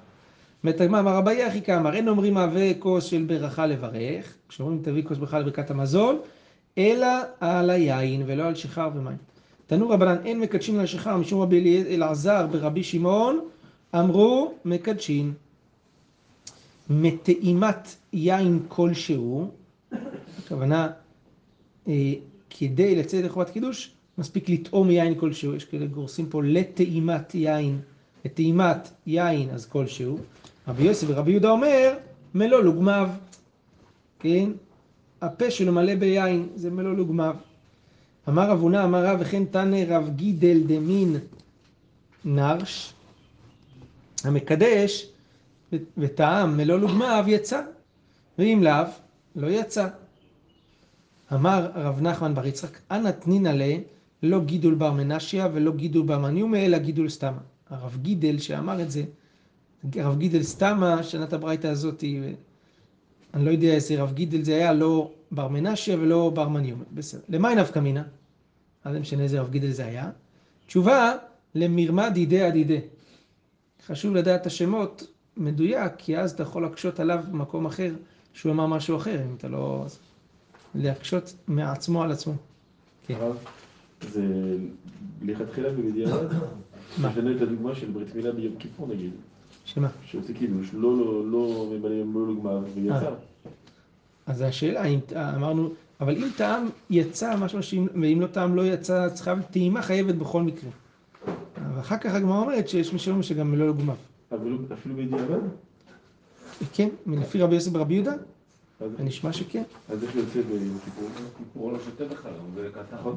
אומרת 0.65 0.81
הגמרא, 0.81 1.01
אמר 1.01 1.17
רבי 1.17 1.35
יחי 1.35 1.63
כאמר, 1.63 1.95
אין 1.95 2.09
אומרים 2.09 2.35
מהווה 2.35 2.75
כוס 2.79 3.05
של 3.05 3.25
ברכה 3.27 3.67
לברך, 3.67 4.35
כשאומרים 4.49 4.81
תביא 4.83 5.03
כוס 5.03 5.19
ברכה 5.19 5.39
לברכת 5.39 5.71
המזון, 5.71 6.21
אלא 6.79 7.07
על 7.41 7.71
היין 7.71 8.23
ולא 8.27 8.43
על 8.43 8.55
שכר 8.55 8.91
ומים. 8.95 9.17
תנו 9.67 9.89
רבנן, 9.89 10.17
אין 10.25 10.41
מקדשין 10.41 10.79
על 10.79 10.87
שכר, 10.87 11.17
משום 11.17 11.41
רבי 11.41 11.85
אלעזר 11.89 12.47
ברבי 12.47 12.83
שמעון, 12.83 13.41
אמרו 13.95 14.55
מקדשין. 14.65 15.33
מטעימת 16.91 17.89
יין 18.13 18.63
כלשהו, 18.69 19.51
הכוונה, 20.39 20.89
אה, 21.89 22.13
כדי 22.51 22.97
לצאת 22.97 23.15
ידי 23.15 23.29
חובת 23.29 23.51
קידוש, 23.51 23.93
מספיק 24.19 24.49
לטעום 24.49 24.91
יין 24.91 25.15
כלשהו, 25.21 25.55
יש 25.55 25.65
כאלה 25.65 25.87
גורסים 25.87 26.29
פה 26.29 26.43
לטעימת 26.45 27.35
יין, 27.35 27.81
לטעימת 28.25 28.89
יין 29.07 29.51
אז 29.51 29.67
כלשהו. 29.67 30.19
רבי 30.69 30.83
יוסף 30.83 31.07
ורבי 31.11 31.31
יהודה 31.31 31.51
אומר, 31.51 31.95
מלוא 32.35 32.61
לוגמיו, 32.61 33.09
כן? 34.19 34.51
הפה 35.23 35.51
שלו 35.51 35.73
מלא 35.73 35.95
ביין, 35.95 36.49
זה 36.55 36.71
מלוא 36.71 36.95
לוגמיו. 36.95 37.37
אמר 38.29 38.51
רב 38.51 38.61
הונא, 38.61 38.85
אמר 38.85 39.05
רב, 39.05 39.19
וכן 39.21 39.45
תנא 39.45 39.85
רב 39.89 40.11
גידל 40.17 40.61
דמין 40.67 41.17
נרש, 42.25 42.93
המקדש 44.25 45.09
וטעם 45.99 46.57
מלוא 46.57 46.79
לוגמיו 46.79 47.25
יצא, 47.27 47.63
ואם 48.39 48.61
לאו, 48.63 48.85
לא 49.37 49.47
יצא. 49.47 49.89
אמר 51.33 51.71
רב 51.75 52.01
נחמן 52.01 52.35
בר 52.35 52.47
יצחק, 52.47 52.79
אנא 52.91 53.11
תנינא 53.11 53.49
לה, 53.49 53.77
לא 54.23 54.41
גידול 54.45 54.75
בר 54.75 54.93
מנשיה 54.93 55.49
ולא 55.53 55.73
גידול 55.73 56.07
בר 56.07 56.19
מניומה, 56.19 56.59
אלא 56.59 56.79
גידול 56.79 57.09
סתמה. 57.09 57.39
הרב 57.71 57.97
גידל 58.03 58.39
שאמר 58.39 58.83
את 58.83 58.91
זה, 58.91 59.03
הרב 59.95 60.19
גידל 60.19 60.43
סתמה, 60.43 61.03
שנת 61.03 61.33
הברייתא 61.33 61.67
הזאת, 61.67 62.05
אני 63.35 63.45
לא 63.45 63.51
יודע 63.51 63.69
איזה 63.69 64.03
רב 64.03 64.13
גידל 64.13 64.43
זה 64.43 64.55
היה, 64.55 64.73
לא 64.73 65.13
בר 65.31 65.49
מנשיה 65.49 65.97
ולא 65.97 66.31
בר 66.35 66.49
מניומה. 66.49 66.85
בסדר. 66.95 67.21
למה 67.29 67.55
נפקא 67.55 67.79
מינה? 67.79 68.03
אז 68.85 68.93
זה 68.93 69.01
משנה 69.01 69.23
איזה 69.23 69.41
רב 69.41 69.51
גידל 69.51 69.71
זה 69.71 69.85
היה. 69.85 70.11
תשובה, 70.67 71.13
למרמה 71.55 72.11
דידי 72.11 72.49
אדידי. 72.49 72.81
חשוב 73.87 74.15
לדעת 74.15 74.41
את 74.41 74.47
השמות 74.47 75.07
מדויק, 75.37 75.93
כי 75.99 76.19
אז 76.19 76.33
אתה 76.33 76.43
יכול 76.43 76.63
להקשות 76.63 77.01
עליו 77.01 77.21
במקום 77.31 77.67
אחר, 77.67 77.95
שהוא 78.33 78.53
אמר 78.53 78.67
משהו 78.67 78.97
אחר, 78.97 79.23
אם 79.25 79.35
אתה 79.39 79.49
לא... 79.49 79.87
להקשות 80.75 81.35
מעצמו 81.47 82.03
על 82.03 82.13
עצמו. 82.13 82.35
כן. 83.07 83.15
הרב, 83.15 83.37
זה 84.11 84.23
לכתחילה 85.23 85.69
ובדיעבד, 85.77 86.33
מה? 86.99 87.11
משנה 87.11 87.37
את 87.37 87.41
הדוגמה 87.41 87.75
של 87.75 87.91
ברית 87.91 88.15
מילה 88.15 88.33
ביום 88.33 88.55
כיפור 88.59 88.87
נגיד, 88.87 89.11
שמה? 89.75 89.89
שעושה 90.07 90.33
קידוש, 90.33 90.71
לא 90.73 90.97
לא 90.97 91.31
לא 91.31 91.67
מלוא 92.05 92.27
לוגמיו 92.27 92.63
ויצא. 92.75 93.11
אז 94.27 94.41
השאלה, 94.43 94.85
אם 94.85 94.99
אמרנו, 95.17 95.71
אבל 96.01 96.17
אם 96.17 96.29
טעם 96.37 96.69
יצא 96.91 97.37
משהו, 97.37 97.63
שאם- 97.63 97.87
ואם 98.03 98.21
לא 98.21 98.27
טעם 98.27 98.55
לא 98.57 98.63
יצא, 98.67 99.09
צריכה 99.15 99.35
טעימה 99.51 99.83
חייבת 99.83 100.15
בכל 100.15 100.43
מקרה. 100.43 100.71
ואחר 101.77 101.99
כך 101.99 102.15
הגמרא 102.15 102.39
אומרת 102.41 102.69
שיש 102.69 102.93
מי 102.93 102.99
שאומר 102.99 103.23
שגם 103.23 103.55
לא 103.55 103.69
לגומיו. 103.69 103.95
אבל 104.33 104.55
אפילו 104.73 104.95
בדיעבד? 104.95 105.39
כן, 106.73 106.89
לפי 107.07 107.43
רבי 107.43 107.55
יוסף 107.55 107.71
ברבי 107.71 107.95
יהודה, 107.95 108.13
נשמע 108.99 109.33
שכן. 109.33 109.63
אז 109.89 110.03
איך 110.05 110.17
יוצא 110.17 110.41
ביום 110.49 110.79
כיפור? 110.85 111.09
הוא 111.55 111.73
לא 111.73 111.79
שותה 111.85 112.05
בכלל, 112.05 112.31
הוא 112.33 112.65
בקטן. 112.69 112.97
נכון. 112.97 113.17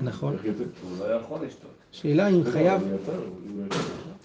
נכון. 0.00 0.32
איך 0.32 0.44
יוצא? 0.44 0.64
הוא 0.82 0.98
לא 0.98 1.04
יכול 1.04 1.38
לשתות. 1.46 1.70
שאלה 1.92 2.28
אם 2.28 2.42
לא, 2.44 2.50
חייב, 2.50 2.82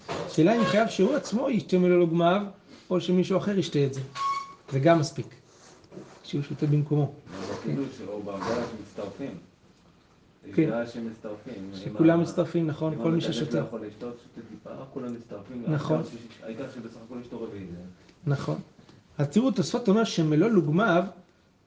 אבל 0.08 0.16
יצא, 0.16 0.22
הוא 0.22 0.22
לא 0.22 0.26
יצא. 0.26 0.34
שאלה 0.34 0.56
אם 0.56 0.64
חייב 0.64 0.88
שהוא 0.88 1.14
עצמו 1.16 1.50
ישתה 1.50 1.78
מלוא 1.78 1.98
לוגמיו, 1.98 2.42
או 2.90 3.00
שמישהו 3.00 3.38
אחר 3.38 3.58
ישתה 3.58 3.78
את 3.84 3.94
זה. 3.94 4.00
זה 4.72 4.78
גם 4.78 4.98
מספיק. 4.98 5.26
שהוא 6.24 6.42
שותה 6.42 6.66
במקומו. 6.66 7.12
כן. 10.54 10.70
שמצטרפים. 10.86 11.70
שכולם 11.74 12.20
מצטרפים, 12.20 12.66
נכון, 12.66 12.94
כל 13.02 13.10
מי 13.12 13.20
ששותה. 13.20 13.60
לא 13.60 13.64
יכול 13.66 13.80
לשתות, 13.86 14.16
שותה 14.34 14.46
טיפה, 14.50 14.70
כולם 14.94 15.14
מצטרפים. 15.14 15.62
נכון. 15.66 15.96
העיקר 15.96 16.10
ש- 16.10 16.42
העיקר 16.44 16.64
שבסך 16.74 16.96
הכל 17.06 17.14
יש 17.26 17.32
לו 17.32 17.42
רביעי. 17.42 17.64
זה- 17.64 18.30
נכון. 18.30 18.56
אז 19.18 19.26
תראו, 19.28 19.50
תוספות 19.50 19.88
אומר 19.88 20.04
שמלוא 20.04 20.48
לוגמיו, 20.48 21.04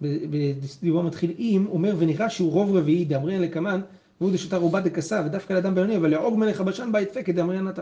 בדיבור 0.02 1.04
מתחיל 1.04 1.34
עם, 1.38 1.68
אומר 1.68 1.96
ונראה 2.00 2.30
שהוא 2.30 2.52
רוב 2.52 2.76
רביעי 2.76 3.06
דאמרין 3.06 3.42
לקמן, 3.42 3.82
והוא 4.22 4.32
דשתה 4.34 4.58
רובה 4.58 4.80
דקסה, 4.80 5.24
ודווקא 5.26 5.54
לאדם 5.54 5.76
בינוני, 5.76 5.98
אבל 5.98 6.10
לעוג 6.10 6.38
מלך 6.40 6.62
הבשן 6.62 6.90
בית 6.92 7.14
פקד 7.18 7.36
דאמרין 7.36 7.64
נתן. 7.64 7.82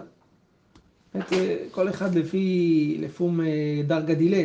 אה, 1.31 1.55
כל 1.71 1.89
אחד 1.89 2.15
לפי, 2.15 2.97
לפום 2.99 3.41
אה, 3.41 3.81
דרגה 3.87 4.13
דילה. 4.13 4.43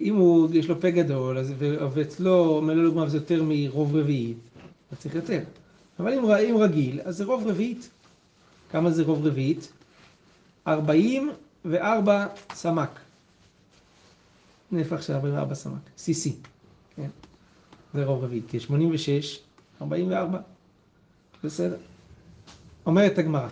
אם 0.00 0.16
הוא, 0.16 0.48
יש 0.54 0.68
לו 0.68 0.80
פה 0.80 0.90
גדול, 0.90 1.38
אז, 1.38 1.52
ואצלו 1.94 2.62
מלוא 2.62 2.82
לוגמיו 2.84 3.08
זה 3.08 3.16
יותר 3.16 3.42
מרוב 3.46 3.96
רביעית, 3.96 4.36
אז 4.92 4.98
צריך 4.98 5.14
יותר. 5.14 5.40
אבל 6.00 6.12
אם, 6.12 6.24
אם 6.24 6.56
רגיל, 6.56 7.00
אז 7.04 7.16
זה 7.16 7.24
רוב 7.24 7.46
רביעית. 7.46 7.88
כמה 8.70 8.90
זה 8.90 9.02
רוב 9.02 9.26
רביעית? 9.26 9.72
44 10.66 12.26
סמ"ק. 12.54 13.00
נהפך 14.72 15.02
של 15.02 15.12
44 15.12 15.54
סמ"ק, 15.54 15.90
CC, 15.98 16.30
כן? 16.96 17.08
זה 17.94 18.04
רוב 18.04 18.24
רביעית, 18.24 18.44
כי 18.48 18.60
86, 18.60 19.40
44, 19.82 20.38
בסדר. 21.44 21.76
אומרת 22.86 23.18
הגמרא, 23.18 23.48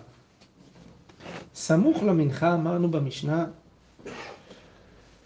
סמוך 1.54 2.02
למנחה 2.02 2.54
אמרנו 2.54 2.90
במשנה, 2.90 3.46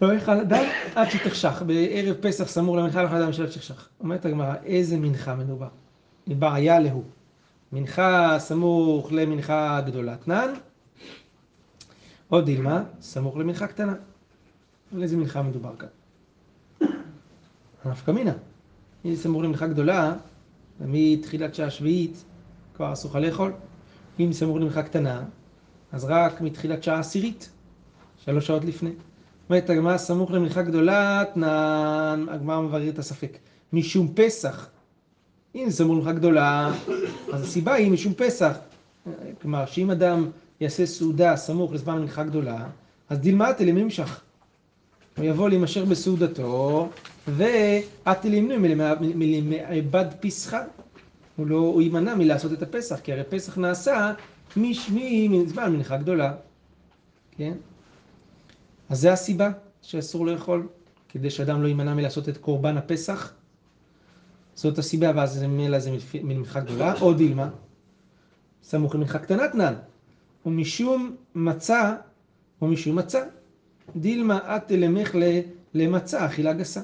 לא 0.01 0.13
יאכל 0.13 0.39
אדם 0.39 0.63
עד 0.95 1.09
שתחשך, 1.09 1.63
בערב 1.65 2.15
פסח 2.21 2.47
סמור 2.47 2.77
למנחה 2.77 3.01
לא 3.03 3.07
יאכל 3.07 3.15
אדם 3.15 3.27
עד 3.27 3.33
שתחשך. 3.33 3.89
אומרת 3.99 4.25
הגמרא, 4.25 4.55
איזה 4.65 4.97
מנחה 4.97 5.35
מדובר? 5.35 5.67
בעיה 6.27 6.79
להוא. 6.79 7.03
מנחה 7.71 8.35
סמוך 8.39 9.11
למנחה 9.11 9.81
גדולה 9.85 10.15
תנן, 10.17 10.53
או 12.31 12.41
דילמה, 12.41 12.83
סמוך 13.01 13.37
למנחה 13.37 13.67
קטנה. 13.67 13.93
על 14.95 15.03
איזה 15.03 15.17
מנחה 15.17 15.41
מדובר 15.41 15.71
כאן? 15.75 15.87
נפקא 17.85 18.11
מינה. 18.11 18.33
אם 19.05 19.15
סמוך 19.15 19.43
למנחה 19.43 19.67
גדולה, 19.67 20.13
מתחילת 20.79 21.55
שעה 21.55 21.69
שביעית 21.69 22.23
כבר 22.75 22.93
אסור 22.93 23.11
לך 23.11 23.17
לאכול. 23.17 23.53
אם 24.19 24.33
סמוך 24.33 24.57
למנחה 24.57 24.83
קטנה, 24.83 25.23
אז 25.91 26.05
רק 26.05 26.41
מתחילת 26.41 26.83
שעה 26.83 26.99
עשירית, 26.99 27.49
שלוש 28.25 28.47
שעות 28.47 28.65
לפני. 28.65 28.91
אומרת 29.49 29.69
הגמרא 29.69 29.97
סמוך 29.97 30.31
למנחה 30.31 30.61
גדולה, 30.61 31.23
תנן, 31.33 32.25
הגמרא 32.31 32.61
מבררת 32.61 32.93
את 32.93 32.99
הספק. 32.99 33.37
משום 33.73 34.07
פסח. 34.15 34.69
אם 35.55 35.67
סמוך 35.69 35.91
למנחה 35.95 36.11
גדולה, 36.11 36.71
אז 37.33 37.43
הסיבה 37.43 37.73
היא 37.73 37.91
משום 37.91 38.13
פסח. 38.13 38.57
כלומר, 39.41 39.65
שאם 39.65 39.91
אדם 39.91 40.29
יעשה 40.59 40.85
סעודה 40.85 41.35
סמוך 41.35 41.73
לזמן 41.73 42.01
מנחה 42.01 42.23
גדולה, 42.23 42.65
אז 43.09 43.19
דילמאטה 43.19 43.63
לממשך. 43.63 44.21
הוא 45.17 45.25
יבוא 45.25 45.49
להימשך 45.49 45.81
בסעודתו, 45.81 46.89
ואתא 47.27 48.27
לימנו 48.27 48.55
מלמעבד 49.15 50.05
פסחה. 50.19 50.61
הוא 51.35 51.47
לא, 51.47 51.57
הוא 51.57 51.81
יימנע 51.81 52.15
מלעשות 52.15 52.53
את 52.53 52.61
הפסח, 52.61 52.99
כי 52.99 53.13
הרי 53.13 53.23
פסח 53.29 53.57
נעשה 53.57 54.13
מזמן 54.57 55.73
מנחה 55.73 55.97
גדולה, 55.97 56.33
כן? 57.31 57.53
אז 58.89 58.99
זה 58.99 59.13
הסיבה 59.13 59.51
שאסור 59.81 60.25
לאכול, 60.25 60.67
כדי 61.09 61.29
שאדם 61.29 61.61
לא 61.61 61.67
יימנע 61.67 61.93
מלעשות 61.93 62.29
את 62.29 62.37
קורבן 62.37 62.77
הפסח. 62.77 63.33
זאת 64.55 64.77
הסיבה, 64.77 65.11
ואז 65.15 65.43
ממילא 65.43 65.79
זה 65.79 65.91
מנחה 66.23 66.59
גדולה, 66.59 66.93
או 67.01 67.13
דילמה, 67.13 67.49
סמוך 68.63 68.95
למנחה 68.95 69.19
קטנה 69.19 69.47
תנן, 69.47 69.73
ומשום 70.45 71.15
מצה, 71.35 71.95
ומשום 72.61 72.95
מצה, 72.95 73.23
דילמה 73.95 74.55
אתא 74.55 74.73
למך 74.73 75.15
למצה, 75.73 76.25
אכילה 76.25 76.53
גסה. 76.53 76.81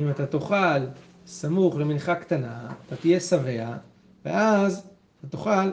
אם 0.00 0.10
אתה 0.10 0.26
תאכל 0.26 0.86
סמוך 1.26 1.76
למנחה 1.76 2.14
קטנה, 2.14 2.72
אתה 2.86 2.96
תהיה 2.96 3.20
שבע, 3.20 3.76
ואז 4.24 4.88
אתה 5.20 5.36
תאכל 5.36 5.70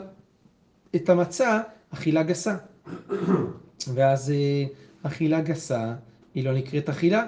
את 0.96 1.08
המצה 1.08 1.60
אכילה 1.90 2.22
גסה. 2.22 2.56
ואז 3.94 4.30
אה, 4.30 4.64
אכילה 5.02 5.40
גסה 5.40 5.94
היא 6.34 6.44
לא 6.44 6.54
נקראת 6.54 6.88
אכילה, 6.88 7.26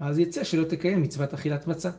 אז 0.00 0.18
יצא 0.18 0.44
שלא 0.44 0.64
תקיים 0.64 1.02
מצוות 1.02 1.34
אכילת 1.34 1.66
מצה. 1.66 1.90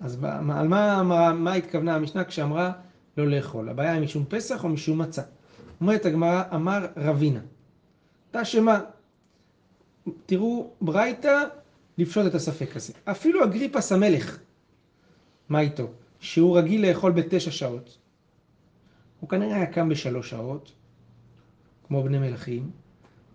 אז 0.00 0.24
על 0.24 0.68
מה, 0.68 1.02
מה, 1.02 1.32
מה 1.32 1.54
התכוונה 1.54 1.94
המשנה 1.94 2.24
כשאמרה 2.24 2.72
לא 3.16 3.28
לאכול? 3.28 3.68
הבעיה 3.68 3.92
היא 3.92 4.02
משום 4.02 4.24
פסח 4.28 4.64
או 4.64 4.68
משום 4.68 4.98
מצה? 4.98 5.22
אומרת 5.80 6.06
הגמרא, 6.06 6.42
אמר 6.54 6.86
רבינה, 6.96 7.40
תשמע, 8.30 8.78
תראו 10.26 10.70
ברייתא 10.80 11.44
לפשוט 11.98 12.26
את 12.26 12.34
הספק 12.34 12.76
הזה. 12.76 12.92
אפילו 13.04 13.44
אגריפס 13.44 13.92
המלך, 13.92 14.38
מה 15.48 15.60
איתו? 15.60 15.88
שהוא 16.20 16.58
רגיל 16.58 16.88
לאכול 16.88 17.12
בתשע 17.12 17.50
שעות. 17.50 17.98
הוא 19.20 19.28
כנראה 19.28 19.56
היה 19.56 19.66
קם 19.66 19.88
בשלוש 19.88 20.30
שעות, 20.30 20.72
כמו 21.86 22.02
בני 22.02 22.18
מלכים, 22.18 22.70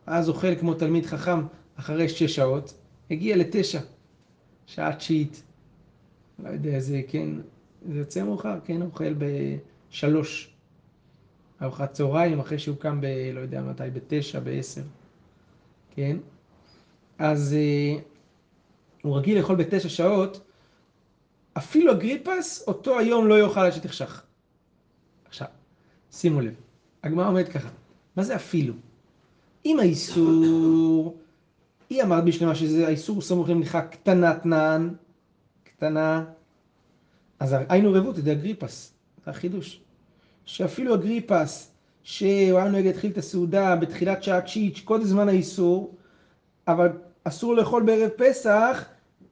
אז 0.06 0.30
אוכל 0.30 0.56
כמו 0.56 0.74
תלמיד 0.74 1.06
חכם 1.06 1.40
אחרי 1.76 2.10
שש 2.10 2.36
שעות, 2.36 2.74
הגיע 3.12 3.38
לתשע, 3.38 3.80
שעה 4.66 4.96
תשיעית. 4.96 5.44
לא 6.44 6.50
יודע, 6.50 6.80
זה 6.80 7.02
כן, 7.08 7.30
זה 7.90 8.00
יוצא 8.00 8.24
מאוחר, 8.24 8.60
כן, 8.66 8.82
אוכל 8.82 9.14
בשלוש. 9.18 10.52
ארוחת 11.62 11.92
צהריים, 11.92 12.40
אחרי 12.40 12.60
שהוא 12.60 12.78
קם 12.78 13.02
ב... 13.02 13.06
לא 13.34 13.40
יודע 13.40 13.62
מתי, 13.62 13.84
בתשע, 13.94 14.40
בעשר, 14.40 14.82
כן? 15.92 16.18
אז 17.18 17.56
uh, 17.56 18.02
הוא 19.02 19.18
רגיל 19.18 19.38
לאכול 19.38 19.56
בתשע 19.56 19.90
שעות, 19.90 20.42
אפילו 21.58 21.92
אגריפס, 21.92 22.68
אותו 22.68 23.00
היום 23.00 23.28
לא 23.28 23.40
יאכל 23.40 23.60
עד 23.60 23.72
שתחשך. 23.72 24.25
שימו 26.16 26.42
לב, 26.42 26.54
הגמרא 27.04 27.28
אומרת 27.28 27.50
ככה, 27.50 27.70
מה 28.16 28.24
זה 28.24 28.36
אפילו? 28.36 28.74
אם 29.66 29.80
האיסור, 29.80 31.18
היא 31.90 32.04
אמרת 32.04 32.24
בשלמה 32.24 32.56
שזה 32.56 32.88
האיסור 32.88 33.22
סמוך 33.22 33.50
למניחה 33.50 33.82
קטנה 33.82 34.36
תנן, 34.36 34.90
קטנה, 35.64 36.26
אז 37.40 37.56
היינו 37.70 37.94
רבות 37.94 38.18
ידי 38.18 38.32
אגריפס, 38.32 38.94
זה 39.26 39.32
החידוש. 39.32 39.82
שאפילו 40.46 40.96
אגריפס, 40.96 41.72
שהוא 42.04 42.60
היה 42.60 42.70
נוהג 42.70 42.86
להתחיל 42.86 43.12
את 43.12 43.18
הסעודה 43.18 43.76
בתחילת 43.76 44.24
שעה 44.24 44.42
תשיעית, 44.42 44.76
שקודם 44.76 45.04
זמן 45.04 45.30
האיסור, 45.30 45.96
אבל 46.68 46.90
אסור 47.24 47.56
לאכול 47.56 47.84
בערב 47.84 48.10
פסח, 48.10 48.86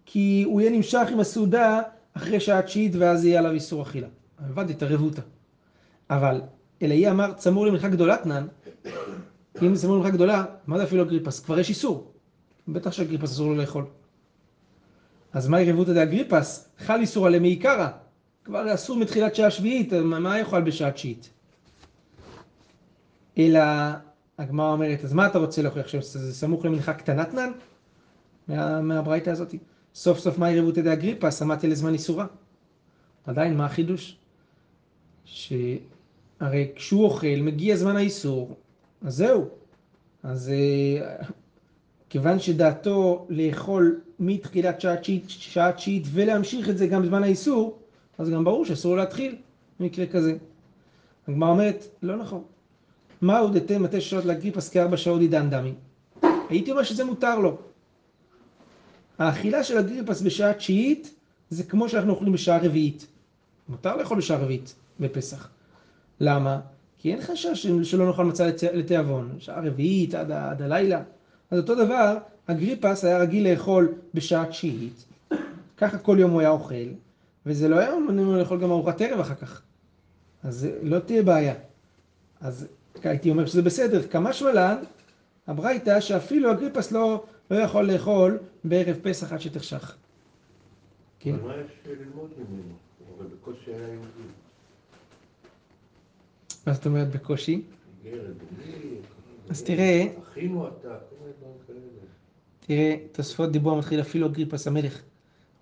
כי 0.05 0.43
הוא 0.47 0.61
יהיה 0.61 0.71
נמשך 0.71 1.07
עם 1.11 1.19
הסעודה 1.19 1.81
אחרי 2.13 2.39
שעה 2.39 2.61
תשיעית 2.61 2.95
ואז 2.95 3.25
יהיה 3.25 3.39
עליו 3.39 3.51
איסור 3.51 3.81
אכילה. 3.81 4.07
הבנתי 4.39 4.73
את 4.73 4.83
הרבותא. 4.83 5.21
אבל 6.09 6.41
אלאי 6.83 7.09
אמר 7.09 7.33
צמור 7.33 7.65
למלכה 7.65 7.87
גדולה 7.87 8.17
תנן, 8.17 8.47
אם 9.61 9.75
צמור 9.75 9.95
למלכה 9.95 10.09
גדולה, 10.09 10.45
מה 10.67 10.77
זה 10.77 10.83
אפילו 10.83 11.03
אגריפס? 11.03 11.39
כבר 11.39 11.59
יש 11.59 11.69
איסור. 11.69 12.11
בטח 12.67 12.91
שאגריפס 12.91 13.31
אסור 13.31 13.47
לו 13.47 13.55
לאכול. 13.55 13.85
אז 15.33 15.47
מהי 15.47 15.71
רבותא 15.71 15.93
דאגריפס? 15.93 16.69
חל 16.77 16.99
איסור 16.99 17.27
עליהם 17.27 17.41
מעיקרא. 17.41 17.87
כבר 18.43 18.73
אסור 18.73 18.97
מתחילת 18.97 19.35
שעה 19.35 19.51
שביעית, 19.51 19.93
מה 19.93 20.39
יאכל 20.39 20.61
בשעה 20.61 20.91
תשיעית? 20.91 21.29
אלא 23.37 23.59
הגמרא 24.37 24.71
אומרת, 24.71 25.03
אז 25.03 25.13
מה 25.13 25.25
אתה 25.25 25.37
רוצה 25.37 25.61
להוכיח 25.61 25.87
שזה 25.87 26.33
סמוך 26.33 26.65
למנחה 26.65 26.93
קטנת 26.93 27.33
נן? 27.33 27.51
מה, 28.47 28.81
מהברייתא 28.81 29.29
הזאת. 29.29 29.55
סוף 29.95 30.19
סוף 30.19 30.37
מהי 30.37 30.59
רבותא 30.59 30.81
דאגריפא, 30.81 31.31
שמעתי 31.31 31.67
לזמן 31.67 31.93
איסורה. 31.93 32.25
עדיין, 33.25 33.57
מה 33.57 33.65
החידוש? 33.65 34.17
שהרי 36.39 36.71
כשהוא 36.75 37.03
אוכל, 37.03 37.37
מגיע 37.41 37.75
זמן 37.75 37.95
האיסור, 37.95 38.55
אז 39.01 39.15
זהו. 39.15 39.47
אז 40.23 40.49
אה, 40.49 41.15
כיוון 42.09 42.39
שדעתו 42.39 43.27
לאכול 43.29 44.01
מתחילת 44.19 44.81
שעה 45.27 45.71
תשיעית 45.71 46.03
ולהמשיך 46.11 46.69
את 46.69 46.77
זה 46.77 46.87
גם 46.87 47.01
בזמן 47.01 47.23
האיסור, 47.23 47.79
אז 48.17 48.29
גם 48.29 48.43
ברור 48.43 48.65
שאסור 48.65 48.95
להתחיל 48.95 49.35
במקרה 49.79 50.05
כזה. 50.05 50.37
הגמרא 51.27 51.49
אומרת, 51.49 51.85
לא 52.03 52.17
נכון. 52.17 52.43
מהו 53.21 53.49
דתה 53.49 53.79
מטה 53.79 54.01
שעות 54.01 54.25
לאגריפס 54.25 54.69
כארבע 54.69 54.97
שעות 54.97 55.21
עידן 55.21 55.49
דמי? 55.49 55.73
הייתי 56.49 56.71
אומר 56.71 56.83
שזה 56.83 57.03
מותר 57.03 57.39
לו. 57.39 57.57
האכילה 59.19 59.63
של 59.63 59.77
אגריפס 59.77 60.21
בשעה 60.21 60.53
תשיעית 60.53 61.13
זה 61.49 61.63
כמו 61.63 61.89
שאנחנו 61.89 62.11
אוכלים 62.11 62.33
בשעה 62.33 62.57
רביעית. 62.57 63.07
מותר 63.69 63.95
לאכול 63.97 64.17
בשעה 64.17 64.37
רביעית 64.37 64.75
בפסח. 64.99 65.49
למה? 66.19 66.59
כי 66.97 67.11
אין 67.11 67.21
חשש 67.21 67.67
שלא 67.83 68.07
נאכל 68.07 68.25
מצה 68.25 68.47
לתיאבון, 68.73 69.35
שעה 69.39 69.61
רביעית 69.65 70.15
עד, 70.15 70.31
עד 70.31 70.61
הלילה. 70.61 71.01
אז 71.51 71.59
אותו 71.59 71.75
דבר, 71.75 72.17
אגריפס 72.45 73.05
היה 73.05 73.17
רגיל 73.17 73.51
לאכול 73.51 73.93
בשעה 74.13 74.45
תשיעית, 74.45 75.05
ככה 75.77 75.97
כל 75.97 76.17
יום 76.19 76.31
הוא 76.31 76.39
היה 76.39 76.49
אוכל, 76.49 76.75
וזה 77.45 77.69
לא 77.69 77.75
היה 77.75 77.93
אמור 77.93 78.37
לאכול 78.37 78.59
גם 78.59 78.71
ארוחת 78.71 79.01
ערב 79.01 79.19
אחר 79.19 79.35
כך. 79.35 79.61
אז 80.43 80.67
לא 80.81 80.99
תהיה 80.99 81.23
בעיה. 81.23 81.53
אז 82.41 82.67
הייתי 83.03 83.29
אומר 83.29 83.45
שזה 83.45 83.61
בסדר. 83.61 84.07
כמה 84.07 84.33
שמלן, 84.33 84.77
הברייתא 85.47 85.99
שאפילו 85.99 86.51
אגריפס 86.51 86.91
לא, 86.91 87.23
לא 87.51 87.55
יכול 87.55 87.91
לאכול 87.91 88.37
בערב 88.63 88.95
פסח 89.01 89.33
עד 89.33 89.41
שתחשך. 89.41 89.95
כן? 91.19 91.35
מה 91.45 91.53
יש 91.55 91.71
ללמוד 91.85 92.29
ממנו? 92.37 92.73
אבל 93.17 93.25
בקושי 93.25 93.71
היה 93.71 93.87
יהודי. 93.87 94.27
מה 96.67 96.73
זאת 96.73 96.85
אומרת 96.85 97.09
בקושי? 97.09 97.61
אז 99.49 99.63
תראה. 99.63 100.05
תראה, 102.59 102.95
תוספות 103.11 103.51
דיבור 103.51 103.77
מתחיל 103.77 104.01
אפילו 104.01 104.27
אגריפס 104.27 104.67
המלך. 104.67 105.01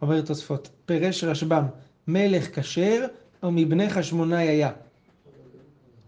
אומר 0.02 0.22
תוספות, 0.22 0.70
פירש 0.86 1.24
רשב"ם, 1.24 1.64
מלך 2.08 2.60
כשר 2.60 3.06
או 3.44 3.52
מבני 3.52 3.90
חשמונאי 3.90 4.48
היה. 4.48 4.72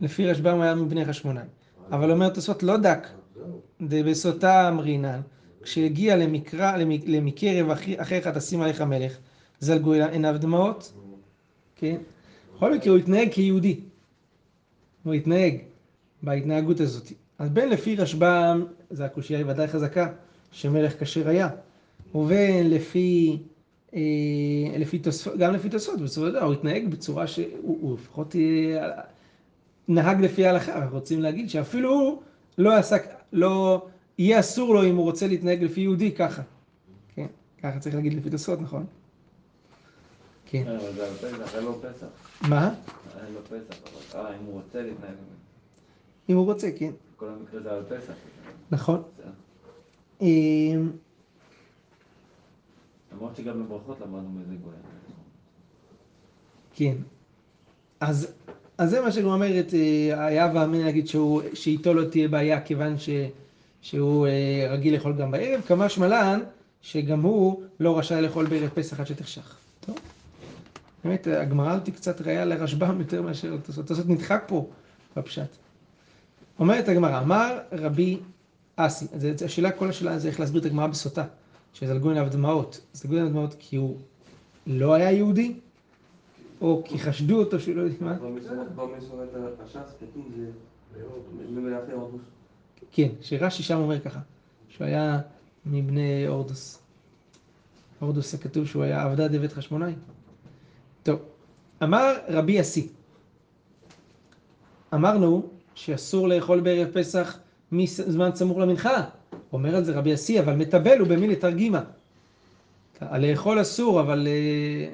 לפי 0.02 0.26
רשב"ם 0.26 0.62
היה 0.62 0.76
מבני 0.76 1.06
חשמונאי. 1.06 1.44
אבל 1.92 2.12
אומר 2.12 2.30
תוספות 2.30 2.64
לא 2.64 2.78
דק, 2.78 3.08
דבסותה 3.82 4.70
אמרינן, 4.70 5.22
כשהגיע 5.62 6.16
למקרא, 6.16 6.78
למקרב 7.06 7.70
אחיך 7.98 8.28
תשים 8.28 8.62
עליך 8.62 8.82
מלך, 8.82 9.18
זלגו 9.60 9.94
עיניו 9.94 10.36
דמעות, 10.40 10.94
כן? 11.76 11.96
בכל 12.56 12.74
מקרה 12.74 12.92
הוא 12.92 13.00
התנהג 13.00 13.32
כיהודי. 13.32 13.80
הוא 15.04 15.13
התנהג 15.13 15.58
בהתנהגות 16.24 16.80
הזאת. 16.80 17.12
אז 17.39 17.50
בין 17.50 17.70
לפי 17.70 17.96
רשב"ם, 17.96 18.66
זו 18.92 19.04
הקושייה 19.04 19.39
היא 19.39 19.46
ודאי 19.48 19.68
חזקה, 19.68 20.10
שמלך 20.52 21.04
כשר 21.04 21.30
היה, 21.30 21.50
ובין 22.16 22.70
לפי, 22.70 23.38
אה, 23.94 24.00
לפי 24.78 25.00
תוספות, 25.00 25.38
גם 25.38 25.54
לפי 25.54 25.70
תוספות, 25.70 26.02
בסופו 26.02 26.28
של 26.28 26.34
דבר 26.34 26.44
הוא 26.44 26.54
התנהג 26.54 26.88
בצורה 26.88 27.28
שהוא 27.28 27.48
הוא 27.62 27.94
לפחות 27.94 28.36
אה, 28.36 29.02
נהג 29.88 30.22
לפי 30.22 30.46
ההלכה, 30.46 30.76
אנחנו 30.76 30.96
רוצים 30.96 31.22
להגיד 31.22 31.50
שאפילו 31.50 31.89
הוא 31.94 32.22
לא 32.58 32.74
עסק, 32.74 33.04
לא, 33.34 33.86
יהיה 34.18 34.39
אסור 34.39 34.74
לו 34.74 34.84
אם 34.84 34.96
הוא 34.96 35.04
רוצה 35.04 35.28
להתנהג 35.28 35.63
לפי 35.63 35.82
יהודי 35.82 36.12
ככה. 36.12 36.42
כן, 37.16 37.28
ככה 37.63 37.80
צריך 37.80 37.96
להגיד 37.96 38.13
לפי 38.13 38.30
תוספות, 38.30 38.62
נכון? 38.62 38.86
כן. 40.54 40.68
אה, 40.68 40.76
אבל 40.78 40.94
זה 40.96 41.08
על 41.08 41.13
פסח, 41.13 41.56
אין 41.56 41.63
לו 41.63 41.82
פסח. 41.82 42.08
מה? 42.50 42.74
אין 43.26 43.34
לו 43.34 43.39
פסח, 43.44 43.80
אבל 43.84 44.26
אה, 44.26 44.36
אם 44.36 44.46
הוא 44.46 44.54
רוצה 44.54 44.82
להתנהג... 44.82 45.16
אם 46.30 46.36
הוא 46.36 46.46
רוצה, 46.46 46.72
כן. 46.78 46.92
כל 47.16 47.30
המקרה 47.30 47.62
זה 47.62 47.72
על 47.72 47.84
פסח. 47.84 48.13
נכון. 48.72 49.04
אמ, 50.22 50.92
למרות 53.13 53.36
שגם 53.36 53.66
בברכות 53.66 54.02
למדנו 54.02 54.30
מאיזה 54.30 54.56
גוי. 54.63 54.74
כן. 56.74 56.96
אז, 58.00 58.34
אז 58.78 58.89
זה 58.89 59.02
מה 59.02 59.12
שהגמרא 59.12 59.34
אומרת, 59.34 59.74
אה, 59.74 60.26
היה 60.26 60.52
ואמן 60.56 60.80
להגיד 60.80 61.08
שהוא, 61.08 61.42
שאיתו 61.54 61.94
לא 61.94 62.10
תהיה 62.10 62.28
בעיה 62.28 62.62
כיוון 62.62 62.98
ש, 62.98 63.10
שהוא 63.82 64.28
רגיל 64.70 64.94
לאכול 64.94 65.13
גם 65.13 65.32
בערב, 65.32 65.62
כמה 65.62 65.89
שמלן 65.89 66.39
שגם 66.82 67.22
הוא 67.22 67.63
לא 67.80 68.00
רשאי 68.00 68.22
לאכול 68.22 68.46
בערב 68.46 68.70
פסח 68.70 69.00
עד 69.00 69.08
שתחשך. 69.08 69.62
באמת, 71.04 71.28
הגמרא 71.28 71.72
הזאת 71.72 71.86
היא 71.86 71.94
קצת 71.94 72.22
ראייה 72.22 72.46
לרשב"ם 72.46 73.00
יותר 73.00 73.22
מאשר 73.22 73.54
התוספות. 73.54 73.86
התוספות 73.86 74.10
נדחק 74.10 74.44
פה 74.48 74.70
בפשט. 75.16 75.58
אומרת 76.60 76.88
הגמרא, 76.88 77.20
אמר 77.20 77.60
רבי 77.72 78.20
אסי, 78.76 79.06
אז 79.13 79.28
השאלה, 79.46 79.72
כל 79.72 79.89
השאלה 79.89 80.20
זה 80.20 80.28
איך 80.28 80.39
להסביר 80.39 80.62
את 80.62 80.66
הגמרא 80.66 80.88
בסוטה, 80.88 81.26
שזלגו 81.74 82.10
עליו 82.10 82.28
דמעות. 82.32 82.82
זלגו 82.94 83.16
עליו 83.16 83.30
דמעות 83.30 83.56
כי 83.60 83.76
הוא 83.76 83.98
לא 84.68 84.94
היה 84.94 85.12
יהודי, 85.12 85.54
או 86.62 86.82
כי 86.86 87.00
חשדו 87.00 87.39
אותו 87.39 87.60
שהוא 87.60 87.76
לא 87.76 87.82
יודע 87.82 87.96
מה. 88.02 88.13
במסורת 88.13 89.28
הש"ס 89.63 89.94
כתוב 90.00 90.32
זה 90.36 91.94
הורדוס. 91.94 92.22
כן, 92.92 93.10
שרש"י 93.22 93.63
שם 93.63 93.78
אומר 93.78 94.00
ככה, 94.00 94.20
שהוא 94.70 94.88
היה 94.88 95.20
מבני 95.66 96.28
הורדוס. 96.28 96.80
הורדוס 98.00 98.36
כתוב 98.36 98.68
שהוא 98.68 98.84
היה 98.84 99.04
עבדה 99.04 99.28
דבית 99.28 99.54
חשמונאי. 99.54 99.94
טוב, 101.04 101.20
אמר 101.84 102.13
רבי 102.30 102.62
אסי, 102.62 102.88
אמרנו 104.94 105.50
שאסור 105.76 106.28
לאכול 106.28 106.60
בערב 106.60 106.88
פסח 106.94 107.39
מזמן 107.72 108.30
סמוך 108.36 108.58
למנחה. 108.58 109.04
אומר 109.54 109.76
על 109.76 109.84
זה 109.84 109.94
רבי 109.94 110.13
אסי, 110.13 110.39
אבל 110.39 110.56
מטבל 110.56 111.00
הוא 111.00 111.08
במין 111.08 111.30
לתרגימה. 111.30 111.84
לאכול 113.02 113.62
אסור, 113.62 114.02
אבל 114.02 114.28
אה, 114.28 114.94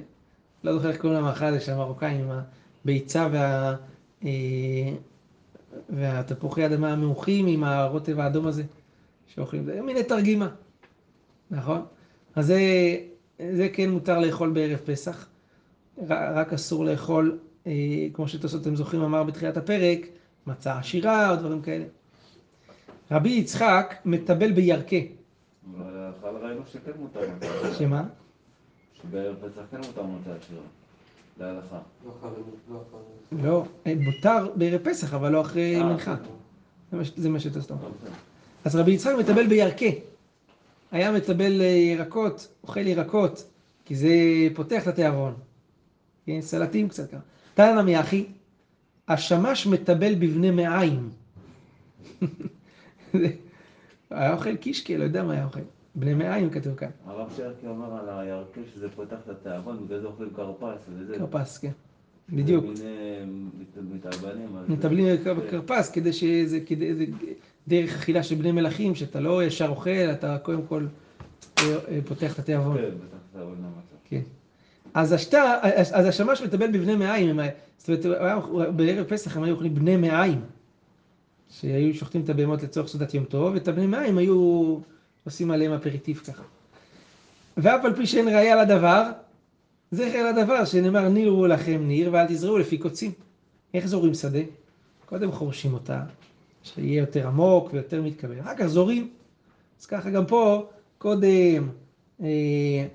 לא 0.63 0.73
זוכר 0.73 0.89
איך 0.89 1.01
קוראים 1.01 1.19
למאכל 1.19 1.45
הזה 1.45 1.59
של 1.59 1.71
המרוקאים, 1.71 2.21
עם 2.21 2.39
הביצה 2.85 3.27
וה... 3.31 3.75
אה, 4.25 4.29
והתפוחי 5.89 6.65
אדמה 6.65 6.91
המעוכים 6.91 7.47
עם 7.47 7.63
הרוטב 7.63 8.19
האדום 8.19 8.47
הזה 8.47 8.63
שאוכלים, 9.27 9.65
זה 9.65 9.81
מיני 9.81 10.03
תרגימה, 10.03 10.49
נכון? 11.51 11.85
אז 12.35 12.45
זה, 12.45 12.59
זה 13.51 13.69
כן 13.73 13.89
מותר 13.89 14.19
לאכול 14.19 14.49
בערב 14.49 14.79
פסח, 14.85 15.27
רק 16.07 16.53
אסור 16.53 16.85
לאכול, 16.85 17.37
אה, 17.67 17.71
כמו 18.13 18.27
שתוספות 18.27 18.61
אתם 18.61 18.75
זוכרים 18.75 19.01
אמר 19.01 19.23
בתחילת 19.23 19.57
הפרק, 19.57 19.99
מצה 20.47 20.77
עשירה 20.79 21.31
או 21.31 21.35
דברים 21.35 21.61
כאלה. 21.61 21.85
רבי 23.11 23.29
יצחק 23.29 23.95
מטבל 24.05 24.51
בירקה, 24.51 24.95
אבל 25.75 26.35
ראינו 26.41 26.61
שכן 26.67 26.91
מותר 26.99 27.19
מצה. 27.37 27.73
שמה? 27.73 28.03
שבערב 29.01 29.35
פסח 29.35 29.61
כן 29.71 29.77
מותר 29.77 30.03
מצה 30.03 30.29
עשירה. 30.43 30.61
להלכה. 31.39 31.79
לא 32.05 32.11
לא. 32.71 32.81
לא, 33.43 33.65
אה, 33.87 33.93
מותר 33.99 34.51
בערב 34.55 34.81
פסח, 34.83 35.13
אבל 35.13 35.31
לא 35.31 35.41
אחרי 35.41 35.75
אה, 35.75 35.83
מנחה. 35.83 36.15
זה 36.91 36.97
מה 36.97 37.05
ש- 37.05 37.11
זה 37.15 37.29
מה. 37.29 37.37
לא, 37.39 37.89
בסדר. 37.89 38.11
אז 38.65 38.75
רבי 38.75 38.91
יצחק 38.91 39.11
מטבל 39.19 39.47
בירקה. 39.47 39.85
היה 40.91 41.11
מטבל 41.11 41.61
ירקות, 41.61 42.47
אוכל 42.63 42.87
ירקות, 42.87 43.43
כי 43.85 43.95
זה 43.95 44.09
פותח 44.55 44.83
את 44.83 44.87
התיאבון. 44.87 45.33
כן, 46.29 46.41
סלטים 46.41 46.89
קצת 46.89 47.11
ככה. 47.11 47.19
תנא 47.53 47.81
מיחי, 47.81 48.25
השמש 49.07 49.67
מטבל 49.67 50.15
בבני 50.15 50.51
מעיים. 50.51 51.09
היה 54.09 54.33
אוכל 54.33 54.55
קישקה, 54.55 54.97
לא 54.97 55.03
יודע 55.03 55.23
מה 55.23 55.33
היה 55.33 55.45
אוכל. 55.45 55.59
בני 55.95 56.13
מעיים 56.13 56.49
כתוב 56.49 56.75
כאן. 56.75 56.89
הרב 57.05 57.33
שרקי 57.37 57.67
אומר 57.67 57.99
על 57.99 58.19
הירקה 58.19 58.61
שזה 58.73 58.89
פותח 58.89 59.17
את 59.25 59.29
התיאבון, 59.29 59.85
בגלל 59.85 60.01
זה 60.01 60.07
אוכלים 60.07 60.29
כרפס 60.35 60.81
וזה. 60.89 61.17
כרפס, 61.17 61.57
כן. 61.57 61.71
בדיוק. 62.29 62.65
אה, 62.65 63.25
מטבלים. 64.67 65.07
בכרפס 65.23 65.91
כדי 65.91 66.13
שזה, 66.13 66.59
כדי, 66.65 66.95
זה 66.95 67.05
דרך 67.67 67.95
אכילה 67.95 68.23
של 68.23 68.35
בני 68.35 68.51
מלכים, 68.51 68.95
שאתה 68.95 69.19
לא 69.19 69.43
ישר 69.43 69.69
אוכל, 69.69 70.11
אתה 70.11 70.37
קודם 70.37 70.61
כל 70.67 70.85
אה, 71.59 71.77
אה, 71.87 71.99
פותח 72.05 72.33
את 72.33 72.39
התיאבון. 72.39 72.77
כן, 72.77 72.83
פותח 72.91 73.17
את 73.17 73.35
התיאבון 73.35 73.57
למצה. 73.57 73.95
כן. 74.05 74.21
אז 74.93 75.11
השתה, 75.11 75.59
אז 75.93 76.05
השמש 76.05 76.41
מטבל 76.41 76.71
בבני 76.71 76.95
מעיים, 76.95 77.39
זאת 77.77 78.05
אומרת, 78.05 78.75
בערב 78.75 79.05
פסח 79.07 79.37
הם 79.37 79.43
היו 79.43 79.53
אוכלים 79.53 79.75
בני 79.75 79.97
מעיים, 79.97 80.41
שהיו 81.49 81.93
שוחטים 81.93 82.21
את 82.21 82.29
הבהמות 82.29 82.63
לצורך 82.63 82.87
סעודת 82.87 83.13
יום 83.13 83.25
טוב, 83.25 83.53
ואת 83.53 83.67
הבני 83.67 83.87
מעיים 83.87 84.17
היו 84.17 84.77
עושים 85.25 85.51
עליהם 85.51 85.73
אפריטיף 85.73 86.29
ככה. 86.29 86.43
ואף 87.57 87.85
על 87.85 87.95
פי 87.95 88.07
שאין 88.07 88.27
ראיה 88.27 88.63
לדבר, 88.63 89.03
זכר 89.91 90.31
לדבר 90.31 90.65
שנאמר 90.65 91.09
נירו 91.09 91.47
לכם 91.47 91.81
ניר 91.87 92.09
ואל 92.13 92.25
תזרעו 92.27 92.57
לפי 92.57 92.77
קוצים. 92.77 93.11
איך 93.73 93.85
זורים 93.85 94.13
שדה? 94.13 94.39
קודם 95.05 95.31
חורשים 95.31 95.73
אותה, 95.73 96.03
שיהיה 96.63 96.99
יותר 96.99 97.27
עמוק 97.27 97.69
ויותר 97.73 98.01
מתקבל, 98.01 98.39
אחר 98.39 98.55
כך 98.57 98.65
זורים. 98.65 99.09
אז 99.79 99.85
ככה 99.85 100.09
גם 100.09 100.25
פה, 100.25 100.69
קודם 100.97 101.69
אה, 102.21 102.87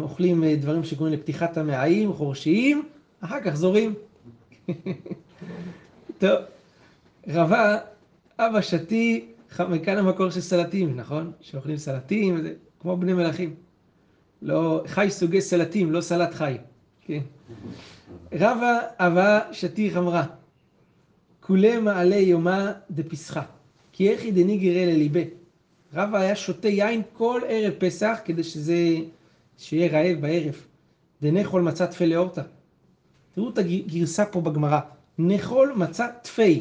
אוכלים 0.00 0.44
אה, 0.44 0.56
דברים 0.56 0.84
שקוראים 0.84 1.14
לפתיחת 1.14 1.56
המעיים, 1.56 2.12
חורשיים, 2.12 2.82
אחר 3.20 3.40
כך 3.44 3.54
זורים. 3.54 3.94
טוב, 6.18 6.38
רבה, 7.28 7.78
אבא 8.38 8.60
שתי, 8.60 9.24
מכאן 9.68 9.98
המקור 9.98 10.30
של 10.30 10.40
סלטים, 10.40 10.96
נכון? 10.96 11.32
שאוכלים 11.40 11.76
סלטים, 11.76 12.36
וזה 12.38 12.52
כמו 12.80 12.96
בני 12.96 13.12
מלכים. 13.12 13.54
לא, 14.42 14.82
חי 14.86 15.06
סוגי 15.10 15.40
סלטים, 15.40 15.92
לא 15.92 16.00
סלט 16.00 16.34
חי. 16.34 16.56
כן. 17.00 17.20
רבה 18.32 18.80
אבה 18.98 19.40
שתי 19.52 19.90
חמרה. 19.90 20.24
כולי 21.40 21.78
מעלה 21.78 22.16
יומה 22.16 22.72
דפסחה. 22.90 23.42
כי 23.92 24.10
איך 24.10 24.22
דני 24.26 24.58
גרא 24.58 24.84
לליבה. 24.84 25.20
רבא 25.94 26.18
היה 26.18 26.36
שותה 26.36 26.68
יין 26.68 27.02
כל 27.12 27.40
ערב 27.48 27.74
פסח 27.78 28.18
כדי 28.24 28.44
שזה, 28.44 28.78
שיהיה 29.58 29.92
רעב 29.92 30.20
בערב. 30.20 30.54
דנכול 31.22 31.62
מצה 31.62 31.86
תפי 31.86 32.06
לאורתא. 32.06 32.42
תראו 33.34 33.50
את 33.50 33.58
הגרסה 33.58 34.26
פה 34.26 34.40
בגמרא. 34.40 34.80
נחול 35.18 35.72
מצה 35.76 36.06
תפי. 36.22 36.60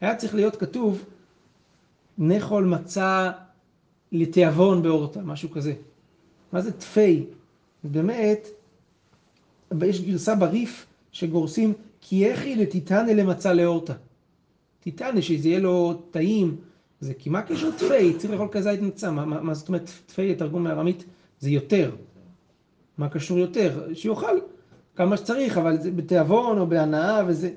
היה 0.00 0.16
צריך 0.16 0.34
להיות 0.34 0.56
כתוב 0.56 1.04
נחול 2.18 2.64
מצה 2.64 3.32
לתיאבון 4.12 4.82
באורתא, 4.82 5.18
משהו 5.24 5.50
כזה. 5.50 5.74
מה 6.52 6.60
זה 6.60 6.72
תפי? 6.72 7.24
באמת, 7.84 8.48
יש 9.82 10.00
גרסה 10.00 10.34
בריף 10.34 10.86
שגורסים 11.12 11.72
כי 12.00 12.16
יחי 12.16 12.56
לטיטנה 12.56 13.12
למצה 13.12 13.52
לאורתא. 13.52 13.92
טיטנה, 14.80 15.22
שזה 15.22 15.48
יהיה 15.48 15.58
לו 15.58 16.02
טעים, 16.10 16.56
זה 17.00 17.14
כי 17.14 17.30
קשור 17.48 17.70
תפי? 17.70 18.14
צריך 18.18 18.32
לאכול 18.32 18.48
כזית 18.52 18.80
מצה. 18.80 19.10
מה, 19.10 19.24
מה, 19.24 19.40
מה 19.40 19.54
זאת 19.54 19.68
אומרת 19.68 19.90
תפי, 20.06 20.34
תרגום 20.34 20.64
מארמית, 20.64 21.04
זה 21.44 21.50
יותר. 21.50 21.90
מה 22.98 23.08
קשור 23.08 23.38
יותר? 23.38 23.94
שיאכל 23.94 24.38
כמה 24.96 25.16
שצריך, 25.16 25.58
אבל 25.58 25.80
זה 25.80 25.90
בתיאבון 25.90 26.58
או 26.58 26.66
בהנאה 26.66 27.22
וזה. 27.26 27.50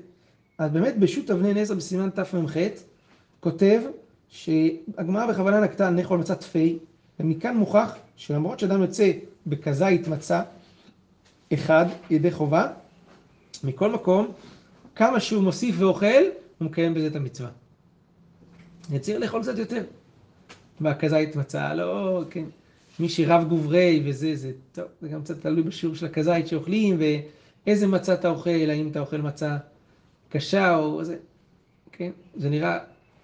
אז 0.58 0.72
באמת 0.72 0.98
בשו"ת 0.98 1.30
אבני 1.30 1.54
נזר 1.54 1.74
בסימן 1.74 2.10
תמ"ח 2.10 2.56
כותב 3.40 3.80
שהגמרא 4.28 5.26
בכוונה 5.26 5.60
נקטה 5.60 5.90
נחול 5.90 6.18
מצה 6.18 6.34
תפי, 6.34 6.78
ומכאן 7.20 7.56
מוכח 7.56 7.96
שלמרות 8.16 8.58
שאדם 8.58 8.80
יוצא 8.82 9.12
בכזית 9.46 10.08
מצה 10.08 10.42
אחד 11.54 11.86
ידי 12.10 12.30
חובה, 12.30 12.68
מכל 13.64 13.92
מקום, 13.92 14.32
כמה 14.94 15.20
שהוא 15.20 15.42
מוסיף 15.42 15.74
ואוכל, 15.78 16.22
הוא 16.58 16.66
מקיים 16.66 16.94
בזה 16.94 17.06
את 17.06 17.16
המצווה. 17.16 17.50
צריך 19.00 19.20
לאכול 19.20 19.42
קצת 19.42 19.58
יותר. 19.58 19.84
והכזית 20.80 21.36
מצה, 21.36 21.74
לא, 21.74 22.22
כן. 22.30 22.44
מי 23.00 23.08
שרב 23.08 23.48
גוברי 23.48 24.02
וזה, 24.04 24.36
זה, 24.36 24.52
טוב, 24.72 24.84
זה 25.00 25.08
גם 25.08 25.22
קצת 25.22 25.40
תלוי 25.40 25.62
בשיעור 25.62 25.94
של 25.94 26.06
הכזית 26.06 26.46
שאוכלים, 26.46 26.98
ואיזה 27.66 27.86
מצה 27.86 28.14
אתה 28.14 28.28
אוכל, 28.28 28.50
האם 28.50 28.88
אתה 28.88 29.00
אוכל 29.00 29.16
מצה 29.16 29.56
קשה 30.28 30.76
או 30.76 31.04
זה, 31.04 31.16
כן. 31.92 32.10
זה 32.36 32.50
נראה 32.50 32.78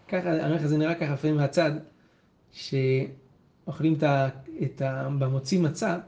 ככה, 0.08 0.30
אני 0.30 0.44
אומר 0.44 0.54
לך, 0.54 0.66
זה 0.66 0.78
נראה 0.78 0.94
ככה 0.94 1.12
לפעמים 1.12 1.37
מהצד, 1.37 1.72
שאוכלים 2.52 3.94
את 3.94 4.02
ה... 4.02 4.28
את 4.62 4.82
ה... 4.82 5.08
במוציא 5.18 5.60
מצה, 5.60 5.98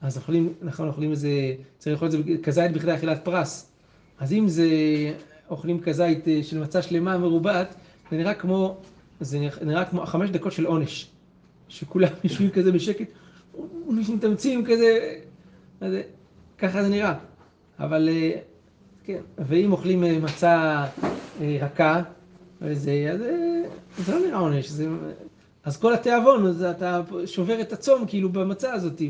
אז 0.00 0.16
אוכלים, 0.16 0.52
נכון, 0.62 0.88
אוכלים 0.88 1.10
איזה, 1.10 1.54
צריך 1.78 1.92
לאכול 1.92 2.08
את 2.08 2.12
זה 2.12 2.18
כזית 2.42 2.72
בכדי 2.72 2.94
אכילת 2.94 3.24
פרס. 3.24 3.70
אז 4.18 4.32
אם 4.32 4.48
זה, 4.48 4.68
אוכלים 5.50 5.80
כזית 5.80 6.28
אה, 6.28 6.40
של 6.42 6.58
מצה 6.58 6.82
שלמה 6.82 7.18
מרובעת, 7.18 7.74
זה 8.10 8.16
נראה 8.16 8.34
כמו, 8.34 8.76
זה 9.20 9.38
נראה, 9.38 9.64
נראה 9.64 9.84
כמו 9.84 10.06
חמש 10.06 10.30
דקות 10.30 10.52
של 10.52 10.66
עונש. 10.66 11.10
שכולם 11.68 12.08
יושבים 12.24 12.50
כזה 12.50 12.72
בשקט, 12.72 13.08
מתאמצים 13.88 14.64
כזה, 14.64 15.14
אז, 15.80 15.92
ככה 16.58 16.82
זה 16.82 16.88
נראה. 16.88 17.14
אבל, 17.78 18.08
אה, 18.08 18.30
כן, 19.04 19.20
ואם 19.38 19.72
אוכלים 19.72 20.04
אה, 20.04 20.18
מצה 20.18 20.84
רכה, 21.60 22.02
אז 22.60 22.82
זה 23.98 24.12
לא 24.12 24.18
נראה 24.26 24.38
עונש. 24.38 24.68
זה, 24.68 24.88
אז 25.64 25.76
כל 25.76 25.94
התיאבון, 25.94 26.46
אז 26.46 26.62
אתה 26.62 27.00
שובר 27.26 27.60
את 27.60 27.72
הצום 27.72 28.06
כאילו 28.06 28.28
במצה 28.28 28.72
הזאת. 28.72 29.02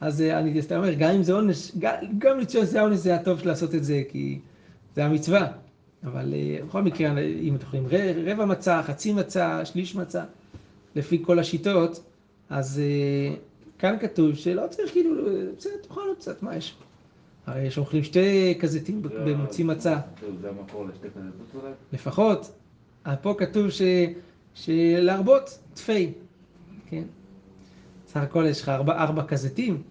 אז 0.00 0.20
אני 0.20 0.62
סתם 0.62 0.76
אומר, 0.76 0.94
גם 0.94 1.10
אם 1.10 1.22
זה 1.22 1.32
עונש, 1.32 1.72
גם, 1.78 1.94
גם 2.18 2.40
לציון 2.40 2.64
זה 2.66 2.80
העונש, 2.80 2.98
זה 2.98 3.10
היה 3.10 3.22
טוב 3.22 3.46
לעשות 3.46 3.74
את 3.74 3.84
זה, 3.84 4.02
כי 4.08 4.38
זה 4.94 5.04
המצווה. 5.04 5.46
אבל 6.04 6.34
בכל 6.66 6.82
מקרה, 6.82 7.18
אם 7.20 7.54
אתם 7.54 7.64
אוכלים 7.64 7.86
רבע 8.26 8.44
מצה, 8.44 8.82
חצי 8.82 9.12
מצה, 9.12 9.64
שליש 9.64 9.94
מצה, 9.94 10.24
לפי 10.96 11.22
כל 11.24 11.38
השיטות, 11.38 12.04
אז 12.50 12.80
כאן 13.78 13.96
כתוב 14.00 14.34
שלא 14.34 14.62
צריך 14.70 14.92
כאילו, 14.92 15.24
בסדר, 15.58 15.72
תאכל 15.82 16.00
עוד 16.08 16.16
קצת, 16.16 16.42
מה 16.42 16.56
יש? 16.56 16.74
הרי 17.46 17.62
יש 17.62 17.78
אוכלים 17.78 18.04
שתי 18.04 18.58
כזיתים 18.60 19.02
במוציא 19.02 19.64
מצה. 19.64 19.98
זה 20.40 20.48
המקור 20.48 20.86
לשתי 20.86 21.08
כזיתות 21.08 21.62
אולי? 21.62 21.72
לפחות. 21.92 22.52
פה 23.22 23.34
כתוב 23.38 23.70
ש... 23.70 23.82
שלהרבות 24.54 25.58
תפי, 25.74 26.12
כן? 26.86 27.02
סך 28.06 28.16
הכל 28.16 28.44
יש 28.48 28.62
לך 28.62 28.68
ארבע, 28.68 29.02
ארבע 29.02 29.24
כזיתים, 29.24 29.82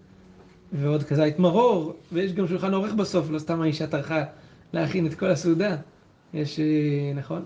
ועוד 0.72 1.02
כזית 1.02 1.38
מרור, 1.38 1.96
ויש 2.12 2.32
גם 2.32 2.48
שולחן 2.48 2.74
עורך 2.74 2.92
בסוף, 2.92 3.30
לא 3.30 3.38
סתם 3.38 3.60
האישה 3.60 3.86
טרחה 3.86 4.24
להכין 4.72 5.06
את 5.06 5.14
כל 5.14 5.30
הסעודה. 5.30 5.76
יש, 6.34 6.60
נכון? 7.14 7.44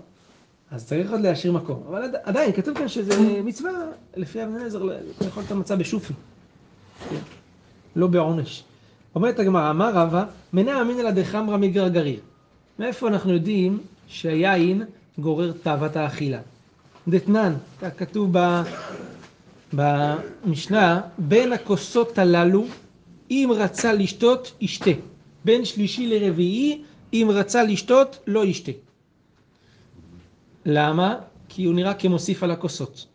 אז 0.71 0.85
צריך 0.85 1.11
עוד 1.11 1.21
להשאיר 1.21 1.53
מקום. 1.53 1.83
אבל 1.89 2.03
עד, 2.03 2.15
עדיין, 2.23 2.51
כתוב 2.51 2.77
כאן 2.77 2.87
שזה 2.87 3.41
מצווה, 3.43 3.71
לפי 4.15 4.43
אבן 4.43 4.55
עזר, 4.55 4.83
לאכול 5.21 5.43
את 5.45 5.51
המצה 5.51 5.75
בשופי. 5.75 6.13
לא 7.95 8.07
בעונש. 8.07 8.63
אומרת 9.15 9.39
הגמרא, 9.39 9.69
אמר 9.69 9.93
רבא, 9.93 10.25
מנע 10.53 10.81
אמינא 10.81 11.01
לה 11.01 11.11
דחמרא 11.11 11.57
מגרגריר. 11.57 12.19
מאיפה 12.79 13.07
אנחנו 13.07 13.33
יודעים 13.33 13.79
שהיין 14.07 14.83
גורר 15.19 15.51
תאוות 15.63 15.95
האכילה? 15.95 16.39
דתנן, 17.07 17.53
כתוב 17.97 18.35
במשנה, 19.73 21.01
בין 21.17 21.53
הכוסות 21.53 22.17
הללו, 22.17 22.65
אם 23.31 23.49
רצה 23.55 23.93
לשתות, 23.93 24.51
ישתה. 24.61 24.91
בין 25.45 25.65
שלישי 25.65 26.07
לרביעי, 26.07 26.81
אם 27.13 27.27
רצה 27.33 27.63
לשתות, 27.63 28.19
לא 28.27 28.45
ישתה. 28.45 28.71
למה? 30.69 31.15
כי 31.49 31.63
הוא 31.63 31.75
נראה 31.75 31.93
כמוסיף 31.93 32.43
על 32.43 32.51
הכוסות. 32.51 33.05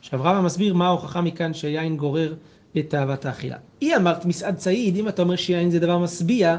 עכשיו 0.00 0.20
רבא 0.22 0.40
מסביר 0.40 0.74
מה 0.74 0.86
ההוכחה 0.86 1.20
מכאן 1.20 1.54
שהיין 1.54 1.96
גורר 1.96 2.34
את 2.78 2.90
תאוות 2.90 3.24
האכילה. 3.24 3.56
היא 3.80 3.96
אמרת 3.96 4.24
מסעד 4.24 4.56
צעיד, 4.56 4.96
אם 4.96 5.08
אתה 5.08 5.22
אומר 5.22 5.36
שיין 5.36 5.70
זה 5.70 5.78
דבר 5.78 5.98
משביע, 5.98 6.58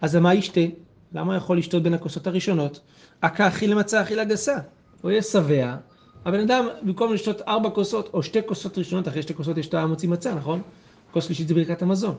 אז 0.00 0.16
מה 0.16 0.34
ישתה? 0.34 0.60
למה 1.14 1.36
יכול 1.36 1.58
לשתות 1.58 1.82
בין 1.82 1.94
הכוסות 1.94 2.26
הראשונות? 2.26 2.80
עקה 3.22 3.48
אכיל 3.48 3.70
למצה 3.70 4.02
אכילה 4.02 4.24
גסה. 4.24 4.56
הוא 5.00 5.10
יהיה 5.10 5.22
שבע, 5.22 5.76
הבן 6.24 6.40
אדם 6.40 6.68
במקום 6.82 7.12
לשתות 7.12 7.40
ארבע 7.48 7.70
כוסות 7.70 8.10
או 8.14 8.22
שתי 8.22 8.40
כוסות 8.46 8.78
ראשונות, 8.78 9.08
אחרי 9.08 9.22
שתי 9.22 9.34
כוסות 9.34 9.58
יש 9.58 9.68
את 9.68 9.74
המוציא 9.74 10.08
מצה, 10.08 10.34
נכון? 10.34 10.62
כוס 11.12 11.24
שלישית 11.24 11.48
זה 11.48 11.54
ברכת 11.54 11.82
המזון. 11.82 12.14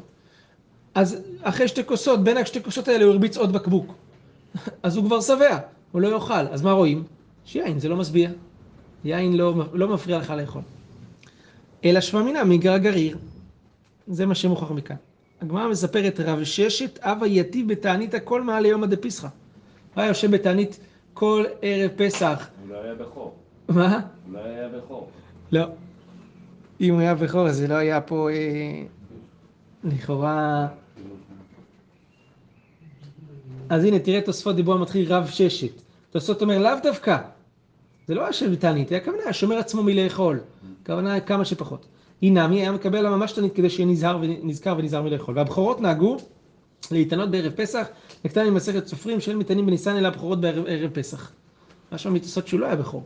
אז 0.95 1.21
אחרי 1.41 1.67
שתי 1.67 1.86
כוסות, 1.86 2.23
בין 2.23 2.38
השתי 2.38 2.63
כוסות 2.63 2.88
האלה 2.88 3.04
הוא 3.04 3.13
הרביץ 3.13 3.38
עוד 3.38 3.54
בקבוק. 3.54 3.93
אז 4.84 4.97
הוא 4.97 5.06
כבר 5.06 5.21
שבע, 5.21 5.60
הוא 5.93 6.01
לא 6.01 6.08
יאכל. 6.08 6.34
אז 6.34 6.62
מה 6.62 6.71
רואים? 6.71 7.03
שיין 7.45 7.79
זה 7.79 7.89
לא 7.89 7.95
משביע. 7.95 8.29
יין 9.03 9.38
לא, 9.38 9.53
לא 9.73 9.88
מפריע 9.93 10.17
לך 10.17 10.29
לאכול. 10.29 10.62
אלא 11.86 12.01
שממינה 12.01 12.43
מגרגריר. 12.43 13.17
זה 14.08 14.25
מה 14.25 14.36
שמוכח 14.36 14.71
מכאן. 14.71 14.95
הגמרא 15.41 15.67
מספרת 15.67 16.19
רב 16.19 16.43
ששת 16.43 16.99
אבא 17.01 17.25
יתיב 17.25 17.67
בתענית 17.67 18.13
הכל 18.13 18.41
מעל 18.41 18.63
ליומא 18.63 18.88
דפסחא. 18.88 19.27
הוא 19.93 20.01
היה 20.01 20.08
יושב 20.08 20.32
בתענית 20.32 20.79
כל 21.13 21.43
ערב 21.62 21.91
פסח. 21.95 22.49
הוא 22.62 22.75
לא 22.75 22.82
היה 22.84 22.95
בכור. 22.95 23.34
מה? 23.69 23.99
הוא 24.25 24.34
לא 24.34 24.39
היה 24.39 24.69
בכור. 24.69 25.10
לא. 25.51 25.65
אם 26.82 26.93
הוא 26.93 27.01
היה 27.01 27.15
בכור 27.15 27.47
אז 27.47 27.58
זה 27.58 27.67
לא 27.67 27.75
היה 27.75 28.01
פה 28.01 28.29
אה, 28.29 28.84
לכאורה... 29.84 30.67
אז 33.74 33.84
הנה 33.84 34.00
תראה 34.00 34.22
תוספות 34.22 34.56
דיבור 34.56 34.78
מתחיל 34.78 35.14
רב 35.14 35.28
ששת. 35.28 35.82
תוספות 36.12 36.42
אומר 36.42 36.60
לאו 36.60 36.72
דווקא. 36.84 37.18
זה 38.08 38.16
לא 38.16 38.22
יושב 38.22 38.52
בתענית, 38.52 38.92
היה 38.92 39.00
כוונה 39.00 39.34
שומר 39.34 39.58
עצמו 39.58 39.84
מלאכול. 39.84 40.40
כוונה 40.86 41.20
כמה 41.20 41.46
שפחות. 41.46 41.86
אינמי 42.22 42.62
היה 42.62 42.72
מקבל 42.72 43.02
לה 43.02 43.10
ממש 43.10 43.32
תענית 43.32 43.56
כדי 43.56 43.70
שיהיה 43.70 43.90
נזהר 43.90 44.20
ונזכר 44.22 44.76
ונזהר 44.78 45.02
מלאכול. 45.02 45.38
והבכורות 45.38 45.82
נהגו 45.82 46.18
להתענות 46.92 47.32
בערב 47.32 47.52
פסח, 47.56 47.88
נקטן 48.26 48.50
ממסכת 48.50 48.88
סופרים 48.88 49.20
שאין 49.20 49.38
מתענים 49.38 49.66
בניסן 49.66 49.96
אלא 49.96 50.08
הבכורות 50.08 50.42
בערב 50.42 50.92
פסח. 50.94 51.32
שם 51.96 52.14
מתעשות 52.14 52.48
שהוא 52.48 52.60
לא 52.60 52.66
היה 52.66 52.76
בכור. 52.76 53.04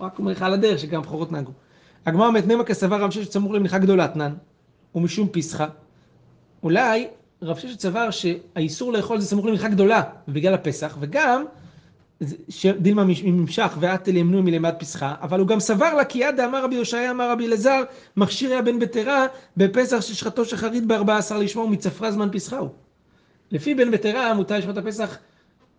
רק 0.00 0.18
אומר 0.18 0.32
לך 0.32 0.42
על 0.42 0.54
הדרך 0.54 0.78
שגם 0.78 1.02
בכורות 1.02 1.32
נהגו. 1.32 1.52
הגמרא 2.06 2.26
אומרת 2.26 2.46
נמא 2.46 2.62
כסבר 2.62 3.02
רב 3.02 3.10
ששת 3.10 3.32
סמוך 3.32 3.52
למנחה 3.52 3.78
גדולה 3.78 4.08
תנן, 4.08 4.34
ומשום 4.94 5.28
פסחה. 5.32 5.66
אולי 6.62 7.08
רב 7.42 7.58
ששת 7.58 7.80
סבר 7.80 8.10
שהאיסור 8.10 8.92
לאכול 8.92 9.20
זה 9.20 9.26
סמוך 9.26 9.46
למנחה 9.46 9.68
גדולה 9.68 10.02
בגלל 10.28 10.54
הפסח, 10.54 10.96
וגם 11.00 11.44
דילמה 12.64 13.04
ממשך 13.24 13.76
ואת 13.80 14.08
אלימנו 14.08 14.42
מלמד 14.42 14.74
פסחה, 14.78 15.14
אבל 15.20 15.40
הוא 15.40 15.48
גם 15.48 15.60
סבר 15.60 15.94
לה 15.94 16.04
כי 16.04 16.18
יד 16.18 16.40
אמר 16.40 16.64
רבי 16.64 16.74
יושעיה 16.74 17.10
אמר 17.10 17.30
רבי 17.30 17.46
אלעזר 17.46 17.82
מכשיר 18.16 18.50
היה 18.50 18.62
בן 18.62 18.78
בטרה 18.78 19.26
בפסח 19.56 20.00
ששחטו 20.00 20.44
שחרית 20.44 20.86
בארבע 20.86 21.16
עשר 21.16 21.38
לשמור 21.38 21.68
מצפרה 21.68 22.12
זמן 22.12 22.28
פסחה 22.32 22.58
הוא. 22.58 22.68
לפי 23.50 23.74
בן 23.74 23.90
בטרה 23.90 24.34
מותר 24.34 24.58
לשחוט 24.58 24.76
הפסח 24.76 25.18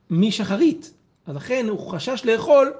משחרית, 0.09 0.93
אז 1.25 1.35
לכן 1.35 1.65
הוא 1.69 1.91
חשש 1.91 2.25
לאכול, 2.25 2.73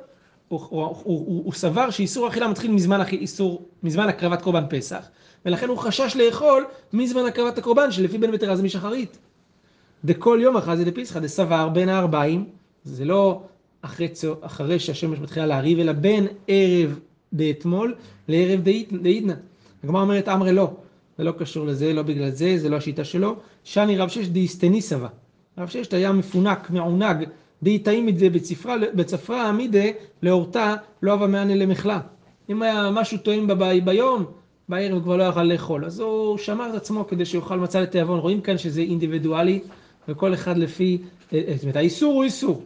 הוא, 0.48 0.60
הוא, 0.70 0.82
הוא, 0.82 0.96
הוא, 1.04 1.44
הוא 1.46 1.54
סבר 1.54 1.90
שאיסור 1.90 2.28
אכילה 2.28 2.48
מתחיל 2.48 2.72
מזמן, 2.72 3.02
איסור, 3.12 3.66
מזמן 3.84 4.08
הקרבת 4.08 4.42
קורבן 4.42 4.64
פסח, 4.70 5.10
ולכן 5.46 5.68
הוא 5.70 5.78
חשש 5.78 6.16
לאכול 6.16 6.66
מזמן 6.94 7.26
הקרבת 7.26 7.58
הקורבן 7.58 7.92
שלפי 7.92 8.18
בן 8.18 8.32
בטרה 8.32 8.56
זה 8.56 8.64
משחרית. 8.64 9.18
דכל 10.06 10.40
יום 10.42 10.58
אחרי 10.58 10.78
זה 10.78 10.86
דפסחא 10.86 11.20
דסבר 11.20 11.70
בין 11.70 11.90
הארבעים 11.90 12.46
זה 12.84 13.06
לא 13.06 13.42
אחרי, 13.82 14.08
אחרי 14.42 14.80
שהשמש 14.80 15.20
מתחילה 15.20 15.46
להריב, 15.46 15.80
אלא 15.80 15.92
בין 15.92 16.28
ערב 16.48 17.00
דאתמול 17.34 17.96
לערב 18.28 18.60
דעידנא. 19.02 19.34
הגמרא 19.84 20.02
אומרת 20.02 20.30
אמרי 20.30 20.54
לא, 20.54 20.72
זה 21.18 21.24
לא 21.24 21.32
קשור 21.32 21.66
לזה, 21.66 21.94
לא 21.94 22.02
בגלל 22.02 22.30
זה, 22.30 22.58
זה 22.58 22.70
לא 22.70 22.76
השיטה 22.76 23.04
שלו. 23.04 23.36
שני 23.64 23.98
רב 23.98 24.10
שש 24.10 24.28
דאיסטני 24.28 24.82
סבא. 24.82 25.08
רב 25.58 25.68
שש 25.68 25.94
היה 25.94 26.12
מפונק, 26.12 26.70
מעונג, 26.70 27.28
דאיתאים 27.66 28.10
את 28.10 28.20
זה 28.20 28.28
בצפרה, 28.96 29.50
עמידה 29.50 29.84
לאורתה, 30.24 30.76
לא 31.02 31.14
אבה 31.14 31.28
מענה 31.28 31.56
למחלה. 31.56 32.00
אם 32.50 32.62
היה 32.62 32.90
משהו 32.92 33.18
טוען 33.18 33.48
ביום, 33.86 34.26
בערב 34.70 35.04
כבר 35.04 35.18
לא 35.18 35.24
יכל 35.24 35.44
לאכול. 35.44 35.86
אז 35.86 36.00
הוא 36.00 36.38
שמר 36.38 36.70
את 36.70 36.76
עצמו 36.76 37.08
כדי 37.08 37.26
שיאכל 37.26 37.60
מצה 37.60 37.82
לתיאבון. 37.82 38.20
רואים 38.20 38.42
כאן 38.42 38.58
שזה 38.58 38.82
אינדיבידואלי, 38.82 39.60
וכל 40.08 40.34
אחד 40.34 40.58
לפי, 40.58 40.98
זאת 41.32 41.64
אומרת, 41.64 41.76
האיסור 41.76 42.14
הוא 42.14 42.24
איסור. 42.24 42.64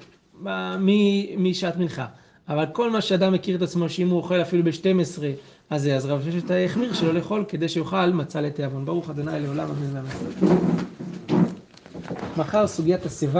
משעת 1.37 1.77
מנחה. 1.77 2.05
אבל 2.49 2.65
כל 2.73 2.91
מה 2.91 3.01
שאדם 3.01 3.33
מכיר 3.33 3.55
את 3.55 3.61
עצמו, 3.61 3.89
שאם 3.89 4.09
הוא 4.09 4.17
אוכל 4.17 4.41
אפילו 4.41 4.63
ב-12, 4.63 5.21
אז 5.69 5.81
זה, 5.81 5.95
אז 5.95 6.05
רב 6.05 6.21
ששת 6.25 6.51
החמיר 6.65 6.93
שלא 6.93 7.13
לאכול 7.13 7.45
כדי 7.47 7.69
שיאכל 7.69 8.09
מצה 8.09 8.41
לתיאבון. 8.41 8.85
ברוך 8.85 9.09
ה' 9.09 9.13
לעולם 9.39 9.67
אמן 9.69 9.95
ואמן. 9.95 10.09
מחר 12.37 12.67
סוגיית 12.67 13.05
השיבה. 13.05 13.37